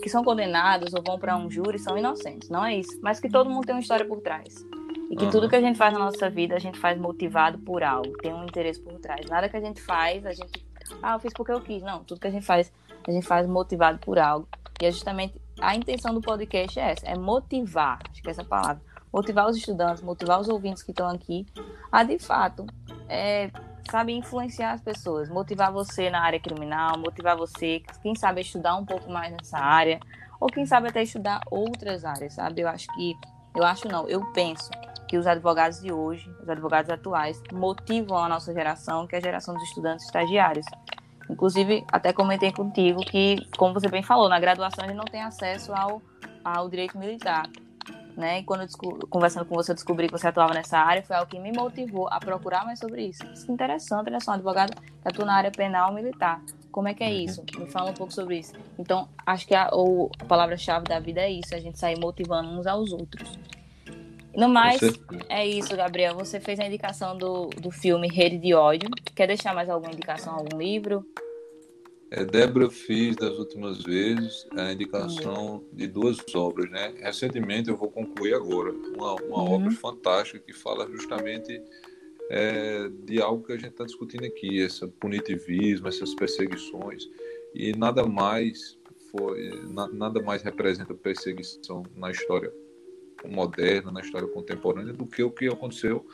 que 0.03 0.07
são 0.07 0.23
condenadas 0.23 0.93
ou 0.93 1.01
vão 1.01 1.17
para 1.17 1.35
um 1.35 1.49
júri 1.49 1.79
são 1.79 1.97
inocentes. 1.97 2.47
Não 2.47 2.63
é 2.63 2.77
isso. 2.77 2.99
Mas 3.01 3.19
que 3.19 3.29
todo 3.29 3.49
mundo 3.49 3.65
tem 3.65 3.73
uma 3.73 3.81
história 3.81 4.05
por 4.05 4.21
trás. 4.21 4.63
E 5.09 5.15
que 5.15 5.23
uhum. 5.23 5.31
tudo 5.31 5.49
que 5.49 5.55
a 5.55 5.61
gente 5.61 5.75
faz 5.75 5.91
na 5.91 5.97
nossa 5.97 6.29
vida, 6.29 6.53
a 6.53 6.59
gente 6.59 6.77
faz 6.77 6.99
motivado 6.99 7.57
por 7.57 7.81
algo, 7.81 8.15
tem 8.19 8.31
um 8.31 8.43
interesse 8.43 8.79
por 8.79 8.93
trás. 8.99 9.25
Nada 9.25 9.49
que 9.49 9.57
a 9.57 9.59
gente 9.59 9.81
faz, 9.81 10.23
a 10.23 10.33
gente. 10.33 10.63
Ah, 11.01 11.13
eu 11.13 11.19
fiz 11.19 11.33
porque 11.33 11.51
eu 11.51 11.61
quis. 11.61 11.81
Não, 11.81 12.03
tudo 12.03 12.21
que 12.21 12.27
a 12.27 12.31
gente 12.31 12.45
faz, 12.45 12.71
a 13.07 13.11
gente 13.11 13.25
faz 13.25 13.47
motivado 13.47 13.99
por 13.99 14.19
algo. 14.19 14.47
E 14.81 14.85
é 14.85 14.91
justamente 14.91 15.39
a 15.59 15.75
intenção 15.75 16.13
do 16.13 16.21
podcast 16.21 16.79
é 16.79 16.91
essa: 16.91 17.07
é 17.07 17.17
motivar. 17.17 17.99
Acho 18.09 18.21
que 18.21 18.27
é 18.27 18.31
essa 18.31 18.43
palavra. 18.43 18.81
Motivar 19.13 19.47
os 19.47 19.57
estudantes, 19.57 20.01
motivar 20.01 20.39
os 20.39 20.47
ouvintes 20.47 20.83
que 20.83 20.91
estão 20.91 21.09
aqui 21.09 21.45
a, 21.91 22.03
de 22.03 22.17
fato, 22.17 22.65
é, 23.09 23.51
sabe, 23.89 24.13
influenciar 24.13 24.71
as 24.71 24.81
pessoas, 24.81 25.29
motivar 25.29 25.71
você 25.71 26.09
na 26.09 26.21
área 26.21 26.39
criminal, 26.39 26.97
motivar 26.97 27.35
você, 27.35 27.83
quem 28.01 28.15
sabe, 28.15 28.41
estudar 28.41 28.77
um 28.77 28.85
pouco 28.85 29.11
mais 29.11 29.31
nessa 29.33 29.57
área, 29.57 29.99
ou 30.39 30.47
quem 30.47 30.65
sabe 30.65 30.87
até 30.87 31.03
estudar 31.03 31.41
outras 31.51 32.05
áreas, 32.05 32.33
sabe? 32.33 32.61
Eu 32.61 32.69
acho 32.69 32.87
que, 32.95 33.13
eu 33.55 33.63
acho 33.63 33.87
não, 33.89 34.07
eu 34.07 34.25
penso 34.31 34.71
que 35.07 35.17
os 35.17 35.27
advogados 35.27 35.81
de 35.81 35.91
hoje, 35.91 36.33
os 36.41 36.47
advogados 36.47 36.89
atuais, 36.89 37.43
motivam 37.51 38.17
a 38.17 38.29
nossa 38.29 38.53
geração, 38.53 39.05
que 39.05 39.15
é 39.15 39.17
a 39.17 39.21
geração 39.21 39.53
dos 39.53 39.63
estudantes 39.63 40.05
estagiários. 40.05 40.65
Inclusive, 41.31 41.85
até 41.91 42.11
comentei 42.11 42.51
contigo 42.51 42.99
que, 42.99 43.47
como 43.57 43.73
você 43.73 43.87
bem 43.87 44.03
falou, 44.03 44.27
na 44.29 44.39
graduação 44.39 44.83
a 44.83 44.87
gente 44.87 44.97
não 44.97 45.05
tem 45.05 45.21
acesso 45.21 45.73
ao, 45.73 46.01
ao 46.43 46.69
direito 46.69 46.97
militar 46.97 47.49
né? 48.15 48.39
E 48.39 48.43
quando 48.43 48.61
eu 48.61 49.07
conversando 49.09 49.45
com 49.45 49.55
você, 49.55 49.71
eu 49.71 49.75
descobri 49.75 50.07
que 50.07 50.11
você 50.11 50.27
atuava 50.27 50.53
nessa 50.53 50.77
área, 50.77 51.03
foi 51.03 51.15
algo 51.15 51.29
que 51.29 51.39
me 51.39 51.51
motivou 51.51 52.07
a 52.09 52.19
procurar 52.19 52.65
mais 52.65 52.79
sobre 52.79 53.07
isso. 53.07 53.23
Isso 53.33 53.49
é 53.49 53.53
interessante, 53.53 54.07
olha 54.07 54.19
só, 54.19 54.31
um 54.31 54.35
advogado 54.35 54.79
que 54.79 55.07
atua 55.07 55.25
na 55.25 55.35
área 55.35 55.51
penal 55.51 55.93
militar. 55.93 56.41
Como 56.71 56.87
é 56.87 56.93
que 56.93 57.03
é 57.03 57.07
uhum. 57.07 57.13
isso? 57.13 57.43
Me 57.57 57.69
fala 57.69 57.91
um 57.91 57.93
pouco 57.93 58.13
sobre 58.13 58.39
isso. 58.39 58.53
Então, 58.77 59.09
acho 59.25 59.45
que 59.45 59.53
a, 59.53 59.69
a 60.19 60.25
palavra-chave 60.25 60.85
da 60.85 60.99
vida 60.99 61.21
é 61.21 61.29
isso, 61.29 61.53
a 61.53 61.59
gente 61.59 61.77
sair 61.77 61.99
motivando 61.99 62.49
uns 62.49 62.65
aos 62.65 62.91
outros. 62.91 63.37
No 64.35 64.47
mais, 64.47 64.79
é 65.27 65.45
isso, 65.45 65.75
Gabriel. 65.75 66.15
Você 66.15 66.39
fez 66.39 66.59
a 66.59 66.65
indicação 66.65 67.17
do, 67.17 67.47
do 67.47 67.69
filme 67.69 68.07
Rede 68.07 68.37
de 68.37 68.53
Ódio. 68.53 68.89
Quer 69.15 69.27
deixar 69.27 69.53
mais 69.53 69.69
alguma 69.69 69.91
indicação, 69.91 70.33
algum 70.33 70.57
livro? 70.57 71.05
É, 72.09 72.25
Débora, 72.25 72.65
eu 72.65 72.71
fiz 72.71 73.15
das 73.15 73.37
últimas 73.37 73.81
vezes 73.83 74.45
a 74.51 74.71
indicação 74.73 75.63
de 75.71 75.87
duas 75.87 76.17
obras, 76.35 76.69
né? 76.69 76.93
Recentemente 77.01 77.69
eu 77.69 77.77
vou 77.77 77.89
concluir 77.89 78.33
agora 78.33 78.71
uma, 78.71 79.15
uma 79.15 79.43
uhum. 79.43 79.53
obra 79.53 79.71
fantástica 79.71 80.39
que 80.39 80.51
fala 80.51 80.89
justamente 80.91 81.61
é, 82.29 82.89
de 83.05 83.21
algo 83.21 83.45
que 83.45 83.53
a 83.53 83.57
gente 83.57 83.71
está 83.71 83.85
discutindo 83.85 84.25
aqui, 84.25 84.59
esse 84.59 84.85
punitivismo, 84.87 85.87
essas 85.87 86.13
perseguições 86.13 87.07
e 87.53 87.73
nada 87.77 88.05
mais 88.05 88.77
foi, 89.09 89.49
na, 89.69 89.87
nada 89.87 90.21
mais 90.21 90.41
representa 90.41 90.93
perseguição 90.93 91.83
na 91.95 92.11
história 92.11 92.51
moderna, 93.27 93.91
na 93.91 94.01
história 94.01 94.27
contemporânea 94.27 94.93
do 94.93 95.05
que 95.05 95.23
o 95.23 95.31
que 95.31 95.47
aconteceu 95.47 96.05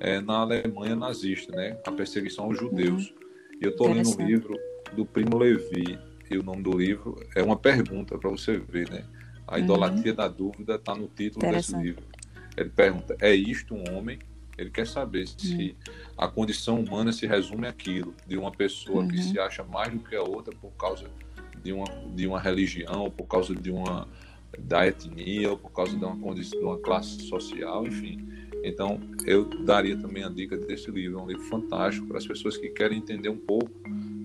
é, 0.00 0.20
na 0.20 0.38
Alemanha 0.38 0.94
nazista, 0.94 1.54
né? 1.54 1.78
A 1.86 1.92
perseguição 1.92 2.46
aos 2.46 2.58
judeus. 2.58 3.10
Uhum. 3.10 3.16
E 3.60 3.64
eu 3.64 3.70
estou 3.70 3.92
lendo 3.92 4.10
um 4.10 4.26
livro 4.26 4.58
do 4.94 5.06
Primo 5.06 5.38
Levi, 5.38 5.98
e 6.30 6.36
o 6.36 6.42
nome 6.42 6.62
do 6.62 6.76
livro 6.76 7.16
é 7.34 7.42
uma 7.42 7.56
pergunta 7.56 8.18
para 8.18 8.30
você 8.30 8.58
ver, 8.58 8.90
né? 8.90 9.04
A 9.46 9.54
uhum. 9.54 9.60
idolatria 9.60 10.12
uhum. 10.12 10.16
da 10.16 10.28
dúvida 10.28 10.74
está 10.74 10.94
no 10.94 11.08
título 11.08 11.50
desse 11.50 11.76
livro. 11.76 12.02
Ele 12.56 12.70
pergunta: 12.70 13.16
é 13.20 13.34
isto 13.34 13.74
um 13.74 13.96
homem? 13.96 14.18
Ele 14.58 14.70
quer 14.70 14.86
saber 14.86 15.26
se 15.28 15.76
uhum. 15.86 15.94
a 16.16 16.28
condição 16.28 16.80
humana 16.80 17.12
se 17.12 17.26
resume 17.26 17.66
àquilo, 17.66 18.14
de 18.26 18.36
uma 18.36 18.50
pessoa 18.50 19.02
uhum. 19.02 19.08
que 19.08 19.22
se 19.22 19.38
acha 19.38 19.62
mais 19.62 19.92
do 19.92 20.00
que 20.00 20.16
a 20.16 20.22
outra 20.22 20.54
por 20.56 20.72
causa 20.72 21.06
de 21.62 21.72
uma, 21.72 21.86
de 22.14 22.26
uma 22.26 22.40
religião, 22.40 23.10
por 23.10 23.26
causa 23.26 23.54
de 23.54 23.70
uma 23.70 24.08
da 24.58 24.86
etnia, 24.86 25.50
ou 25.50 25.58
por 25.58 25.70
causa 25.70 25.96
de 25.96 26.04
uma 26.04 26.16
condição, 26.16 26.58
de 26.58 26.64
uma 26.64 26.78
classe 26.78 27.22
social, 27.22 27.86
enfim. 27.86 28.26
Então, 28.62 29.00
eu 29.24 29.44
daria 29.64 29.96
também 29.96 30.24
a 30.24 30.28
dica 30.28 30.56
desse 30.56 30.90
livro. 30.90 31.20
É 31.20 31.22
um 31.22 31.26
livro 31.28 31.44
fantástico 31.44 32.06
para 32.06 32.18
as 32.18 32.26
pessoas 32.26 32.56
que 32.56 32.68
querem 32.68 32.98
entender 32.98 33.28
um 33.28 33.36
pouco 33.36 33.70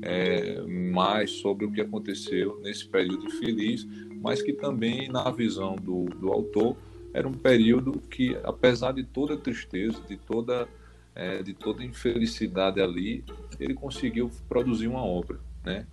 é, 0.01 0.61
mais 0.61 1.31
sobre 1.31 1.65
o 1.65 1.71
que 1.71 1.81
aconteceu 1.81 2.59
nesse 2.63 2.87
período 2.87 3.29
feliz, 3.29 3.87
mas 4.21 4.41
que 4.41 4.53
também, 4.53 5.07
na 5.09 5.29
visão 5.29 5.75
do, 5.75 6.05
do 6.05 6.31
autor, 6.31 6.75
era 7.13 7.27
um 7.27 7.33
período 7.33 7.99
que, 8.09 8.37
apesar 8.43 8.93
de 8.93 9.03
toda 9.03 9.37
tristeza, 9.37 10.01
de 10.07 10.17
toda, 10.17 10.67
é, 11.13 11.43
de 11.43 11.53
toda 11.53 11.83
infelicidade 11.83 12.81
ali, 12.81 13.23
ele 13.59 13.73
conseguiu 13.73 14.31
produzir 14.47 14.87
uma 14.87 15.03
obra, 15.03 15.39
né? 15.63 15.85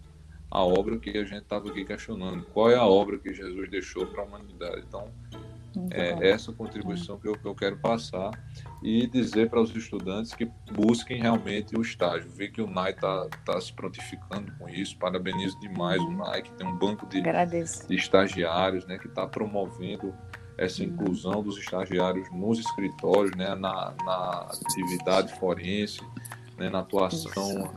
A 0.51 0.65
obra 0.65 0.99
que 0.99 1.11
a 1.11 1.25
gente 1.25 1.43
estava 1.43 1.69
aqui 1.69 1.85
questionando. 1.85 2.45
Qual 2.53 2.71
é 2.71 2.77
a 2.77 2.87
obra 2.87 3.19
que 3.19 3.35
Jesus 3.35 3.71
deixou 3.71 4.07
para 4.07 4.23
a 4.23 4.27
humanidade? 4.27 4.85
Então, 4.87 5.11
é 5.91 6.31
essa 6.31 6.53
contribuição 6.53 7.19
que 7.19 7.29
eu, 7.29 7.35
que 7.35 7.47
eu 7.47 7.55
quero 7.55 7.77
passar 7.77 8.31
e 8.83 9.07
dizer 9.07 9.49
para 9.49 9.61
os 9.61 9.75
estudantes 9.75 10.33
que 10.33 10.51
busquem 10.73 11.21
realmente 11.21 11.77
o 11.77 11.83
estágio. 11.83 12.31
Ver 12.31 12.49
que 12.49 12.61
o 12.61 12.67
NAI 12.67 12.91
está 12.91 13.29
tá 13.45 13.61
se 13.61 13.73
prontificando 13.73 14.51
com 14.59 14.69
isso. 14.69 14.97
Parabenizo 14.97 15.59
demais 15.61 16.01
o 16.01 16.11
NAI, 16.11 16.43
que 16.43 16.53
tem 16.53 16.67
um 16.67 16.77
banco 16.77 17.07
de, 17.07 17.23
de 17.23 17.95
estagiários 17.95 18.87
né, 18.87 18.99
que 18.99 19.07
está 19.07 19.27
promovendo 19.27 20.15
essa 20.57 20.83
inclusão 20.83 21.43
dos 21.43 21.57
estagiários 21.57 22.29
nos 22.33 22.59
escritórios, 22.59 23.37
né, 23.37 23.55
na, 23.55 23.95
na 24.05 24.49
atividade 24.51 25.33
forense, 25.39 26.01
né, 26.59 26.69
na 26.69 26.81
atuação 26.81 27.73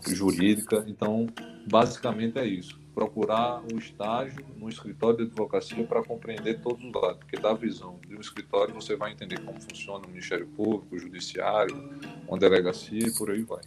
isso. 0.00 0.14
jurídica. 0.14 0.84
Então, 0.86 1.26
basicamente 1.66 2.38
é 2.38 2.46
isso 2.46 2.80
procurar 2.94 3.62
um 3.72 3.78
estágio 3.78 4.44
no 4.56 4.68
escritório 4.68 5.18
de 5.18 5.22
advocacia 5.24 5.84
para 5.84 6.02
compreender 6.02 6.60
todos 6.60 6.84
os 6.84 6.92
lados, 6.92 7.18
porque 7.18 7.36
da 7.36 7.54
visão 7.54 7.98
de 8.06 8.16
um 8.16 8.20
escritório 8.20 8.74
você 8.74 8.96
vai 8.96 9.12
entender 9.12 9.40
como 9.40 9.60
funciona 9.60 10.04
o 10.04 10.08
Ministério 10.08 10.46
Público, 10.48 10.94
o 10.94 10.98
Judiciário, 10.98 11.98
uma 12.28 12.38
delegacia 12.38 13.06
e 13.06 13.10
por 13.12 13.30
aí 13.30 13.42
vai. 13.42 13.62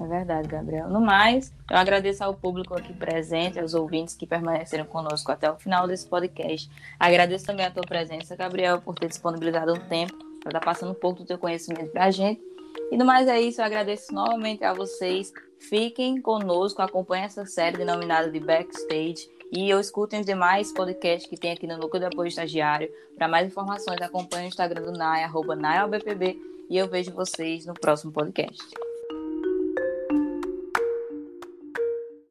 É 0.00 0.06
verdade, 0.06 0.48
Gabriel. 0.48 0.88
No 0.88 1.00
mais, 1.00 1.52
eu 1.70 1.76
agradeço 1.76 2.22
ao 2.22 2.34
público 2.34 2.74
aqui 2.74 2.92
presente, 2.92 3.58
aos 3.58 3.74
ouvintes 3.74 4.14
que 4.14 4.26
permaneceram 4.26 4.84
conosco 4.84 5.30
até 5.32 5.50
o 5.50 5.56
final 5.56 5.86
desse 5.86 6.06
podcast. 6.06 6.70
Agradeço 6.98 7.46
também 7.46 7.66
a 7.66 7.70
tua 7.70 7.82
presença, 7.82 8.36
Gabriel, 8.36 8.80
por 8.80 8.94
ter 8.94 9.08
disponibilizado 9.08 9.72
um 9.72 9.88
tempo 9.88 10.16
para 10.40 10.50
estar 10.50 10.60
passando 10.60 10.92
um 10.92 10.94
pouco 10.94 11.20
do 11.20 11.26
teu 11.26 11.38
conhecimento 11.38 11.90
para 11.90 12.04
a 12.04 12.10
gente. 12.10 12.51
E 12.90 12.96
no 12.96 13.04
mais 13.04 13.28
é 13.28 13.40
isso, 13.40 13.60
eu 13.60 13.64
agradeço 13.64 14.12
novamente 14.14 14.64
a 14.64 14.72
vocês 14.72 15.32
Fiquem 15.68 16.20
conosco, 16.20 16.82
acompanhem 16.82 17.24
essa 17.24 17.46
série 17.46 17.76
denominada 17.76 18.28
de 18.28 18.40
Backstage 18.40 19.30
e 19.52 19.70
eu 19.70 19.78
escutem 19.78 20.20
os 20.20 20.26
demais 20.26 20.72
podcasts 20.72 21.30
que 21.30 21.36
tem 21.36 21.52
aqui 21.52 21.68
no 21.68 21.78
Núcleo 21.78 22.00
de 22.00 22.06
Apoio 22.06 22.26
Estagiário. 22.26 22.90
Para 23.16 23.28
mais 23.28 23.46
informações, 23.46 24.00
acompanhe 24.02 24.46
o 24.46 24.48
Instagram 24.48 24.82
do 24.82 24.92
NAI, 24.92 25.22
arroba 25.22 25.54
NAIABPB, 25.54 26.36
e 26.68 26.76
eu 26.76 26.88
vejo 26.88 27.12
vocês 27.12 27.64
no 27.64 27.74
próximo 27.74 28.10
podcast. 28.10 28.91